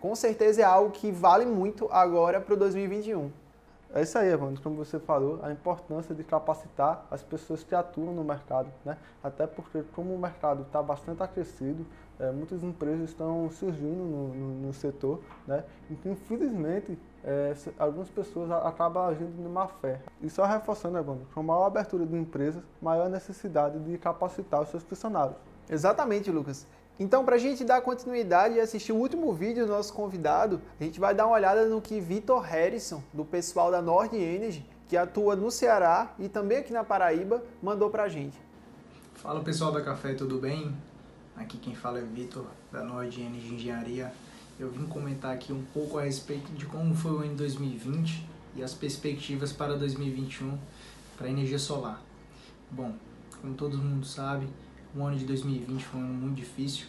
com 0.00 0.14
certeza 0.14 0.62
é 0.62 0.64
algo 0.64 0.90
que 0.90 1.10
vale 1.10 1.44
muito 1.44 1.88
agora 1.90 2.40
para 2.40 2.54
o 2.54 2.56
2021. 2.56 3.30
É 3.94 4.02
isso 4.02 4.18
aí, 4.18 4.28
Evandro. 4.28 4.60
Como 4.62 4.76
você 4.76 4.98
falou, 4.98 5.40
a 5.42 5.50
importância 5.50 6.14
de 6.14 6.22
capacitar 6.22 7.06
as 7.10 7.22
pessoas 7.22 7.64
que 7.64 7.74
atuam 7.74 8.12
no 8.12 8.22
mercado, 8.22 8.68
né? 8.84 8.98
Até 9.22 9.46
porque, 9.46 9.82
como 9.94 10.14
o 10.14 10.18
mercado 10.18 10.62
está 10.62 10.82
bastante 10.82 11.22
aquecido, 11.22 11.86
é, 12.20 12.30
muitas 12.30 12.62
empresas 12.62 13.08
estão 13.08 13.48
surgindo 13.50 14.04
no, 14.04 14.34
no, 14.34 14.66
no 14.66 14.72
setor, 14.74 15.20
né? 15.46 15.64
Então, 15.90 16.12
infelizmente, 16.12 16.98
é, 17.24 17.54
algumas 17.78 18.10
pessoas 18.10 18.50
acabam 18.50 19.08
agindo 19.08 19.34
de 19.34 19.48
má 19.48 19.66
fé. 19.66 20.00
E 20.20 20.28
só 20.28 20.44
reforçando, 20.44 20.98
Evandro, 20.98 21.26
com 21.34 21.42
maior 21.42 21.64
abertura 21.64 22.04
de 22.04 22.14
empresas, 22.14 22.62
maior 22.82 23.08
necessidade 23.08 23.78
de 23.78 23.96
capacitar 23.96 24.60
os 24.62 24.68
seus 24.68 24.82
funcionários. 24.82 25.36
Exatamente, 25.70 26.30
Lucas. 26.30 26.66
Então, 27.00 27.24
para 27.24 27.36
a 27.36 27.38
gente 27.38 27.64
dar 27.64 27.80
continuidade 27.80 28.56
e 28.56 28.60
assistir 28.60 28.90
o 28.90 28.96
último 28.96 29.32
vídeo 29.32 29.64
do 29.64 29.72
nosso 29.72 29.92
convidado, 29.92 30.60
a 30.80 30.84
gente 30.84 30.98
vai 30.98 31.14
dar 31.14 31.26
uma 31.26 31.36
olhada 31.36 31.64
no 31.66 31.80
que 31.80 32.00
Vitor 32.00 32.40
Harrison, 32.40 33.00
do 33.12 33.24
pessoal 33.24 33.70
da 33.70 33.80
Nord 33.80 34.16
Energy, 34.16 34.66
que 34.88 34.96
atua 34.96 35.36
no 35.36 35.48
Ceará 35.48 36.12
e 36.18 36.28
também 36.28 36.58
aqui 36.58 36.72
na 36.72 36.82
Paraíba, 36.82 37.40
mandou 37.62 37.88
para 37.88 38.02
a 38.02 38.08
gente. 38.08 38.36
Fala 39.14 39.40
pessoal 39.44 39.70
da 39.70 39.80
Café, 39.80 40.14
tudo 40.14 40.38
bem? 40.38 40.74
Aqui 41.36 41.56
quem 41.58 41.72
fala 41.72 42.00
é 42.00 42.02
Vitor, 42.02 42.46
da 42.72 42.82
Nord 42.82 43.20
Energy 43.20 43.54
Engenharia. 43.54 44.12
Eu 44.58 44.68
vim 44.68 44.84
comentar 44.86 45.32
aqui 45.32 45.52
um 45.52 45.62
pouco 45.72 45.98
a 45.98 46.02
respeito 46.02 46.50
de 46.50 46.66
como 46.66 46.96
foi 46.96 47.12
o 47.12 47.18
ano 47.18 47.36
2020 47.36 48.28
e 48.56 48.62
as 48.62 48.74
perspectivas 48.74 49.52
para 49.52 49.76
2021 49.76 50.58
para 51.16 51.28
a 51.28 51.30
energia 51.30 51.60
solar. 51.60 52.02
Bom, 52.68 52.92
como 53.40 53.54
todo 53.54 53.78
mundo 53.78 54.04
sabe, 54.04 54.48
o 54.96 55.04
ano 55.04 55.16
de 55.16 55.24
2020 55.24 55.84
foi 55.84 56.00
um 56.00 56.04
ano 56.04 56.14
muito 56.14 56.36
difícil 56.36 56.86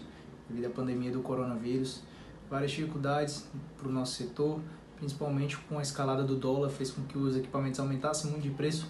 devido 0.49 0.65
à 0.65 0.69
pandemia 0.69 1.11
do 1.11 1.21
coronavírus. 1.21 2.01
Várias 2.49 2.71
dificuldades 2.71 3.47
para 3.77 3.87
o 3.87 3.91
nosso 3.91 4.15
setor, 4.15 4.59
principalmente 4.97 5.57
com 5.57 5.77
a 5.77 5.81
escalada 5.81 6.23
do 6.23 6.35
dólar, 6.35 6.69
fez 6.69 6.91
com 6.91 7.03
que 7.03 7.17
os 7.17 7.35
equipamentos 7.35 7.79
aumentassem 7.79 8.31
muito 8.31 8.43
de 8.43 8.49
preço. 8.49 8.87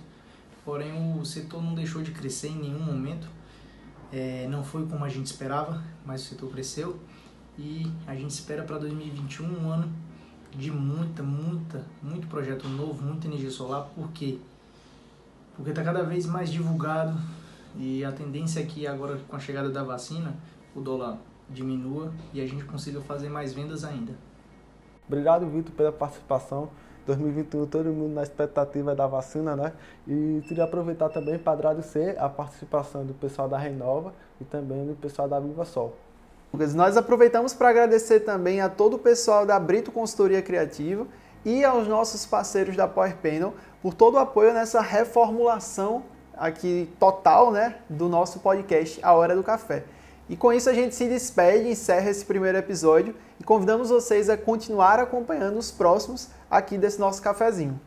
Porém, 0.63 1.19
o 1.19 1.25
setor 1.25 1.61
não 1.61 1.73
deixou 1.73 2.01
de 2.01 2.11
crescer 2.11 2.49
em 2.49 2.59
nenhum 2.59 2.79
momento. 2.79 3.27
É, 4.11 4.47
não 4.49 4.63
foi 4.63 4.85
como 4.87 5.03
a 5.03 5.09
gente 5.09 5.25
esperava, 5.25 5.83
mas 6.05 6.21
o 6.21 6.25
setor 6.25 6.49
cresceu. 6.51 6.99
E 7.57 7.91
a 8.07 8.15
gente 8.15 8.29
espera 8.29 8.63
para 8.63 8.77
2021 8.77 9.45
um 9.45 9.69
ano 9.69 9.91
de 10.55 10.71
muita, 10.71 11.21
muita, 11.21 11.85
muito 12.01 12.27
projeto 12.27 12.67
novo, 12.67 13.03
muita 13.03 13.27
energia 13.27 13.51
solar. 13.51 13.89
Por 13.95 14.09
quê? 14.11 14.37
Porque 15.55 15.71
está 15.71 15.83
cada 15.83 16.03
vez 16.03 16.25
mais 16.25 16.49
divulgado, 16.49 17.19
e 17.75 18.03
a 18.03 18.11
tendência 18.11 18.59
é 18.59 18.63
que 18.63 18.87
agora 18.87 19.19
com 19.27 19.35
a 19.35 19.39
chegada 19.39 19.69
da 19.69 19.83
vacina, 19.83 20.35
o 20.75 20.81
dólar 20.81 21.17
diminua 21.49 22.11
e 22.33 22.41
a 22.41 22.45
gente 22.45 22.63
consiga 22.65 23.01
fazer 23.01 23.29
mais 23.29 23.53
vendas 23.53 23.83
ainda. 23.83 24.13
Obrigado, 25.07 25.47
Vitor, 25.47 25.73
pela 25.73 25.91
participação. 25.91 26.69
2021, 27.07 27.65
todo 27.65 27.89
mundo 27.89 28.13
na 28.13 28.21
expectativa 28.21 28.93
da 28.93 29.07
vacina, 29.07 29.55
né? 29.55 29.73
E 30.07 30.43
queria 30.47 30.65
aproveitar 30.65 31.09
também 31.09 31.39
para 31.39 31.53
agradecer 31.53 32.19
a 32.19 32.29
participação 32.29 33.03
do 33.03 33.15
pessoal 33.15 33.49
da 33.49 33.57
Renova 33.57 34.13
e 34.39 34.43
também 34.43 34.85
do 34.85 34.93
pessoal 34.93 35.27
da 35.27 35.39
Viva 35.39 35.65
Sol. 35.65 35.95
Nós 36.75 36.97
aproveitamos 36.97 37.53
para 37.53 37.69
agradecer 37.69 38.21
também 38.21 38.61
a 38.61 38.69
todo 38.69 38.95
o 38.95 38.99
pessoal 38.99 39.45
da 39.45 39.59
Brito 39.59 39.91
Consultoria 39.91 40.41
Criativa 40.41 41.07
e 41.45 41.63
aos 41.63 41.87
nossos 41.87 42.25
parceiros 42.25 42.75
da 42.75 42.87
Power 42.87 43.17
Panel 43.17 43.53
por 43.81 43.93
todo 43.93 44.15
o 44.15 44.19
apoio 44.19 44.53
nessa 44.53 44.81
reformulação 44.81 46.03
aqui 46.39 46.89
total, 46.99 47.51
né, 47.51 47.75
do 47.89 48.07
nosso 48.07 48.39
podcast 48.39 48.99
A 49.03 49.13
Hora 49.13 49.35
do 49.35 49.43
Café. 49.43 49.83
E 50.29 50.37
com 50.37 50.53
isso 50.53 50.69
a 50.69 50.73
gente 50.73 50.95
se 50.95 51.07
despede, 51.07 51.69
encerra 51.69 52.09
esse 52.09 52.23
primeiro 52.23 52.57
episódio 52.57 53.15
e 53.39 53.43
convidamos 53.43 53.89
vocês 53.89 54.29
a 54.29 54.37
continuar 54.37 54.99
acompanhando 54.99 55.57
os 55.57 55.71
próximos 55.71 56.29
aqui 56.49 56.77
desse 56.77 56.99
nosso 56.99 57.21
cafezinho. 57.21 57.79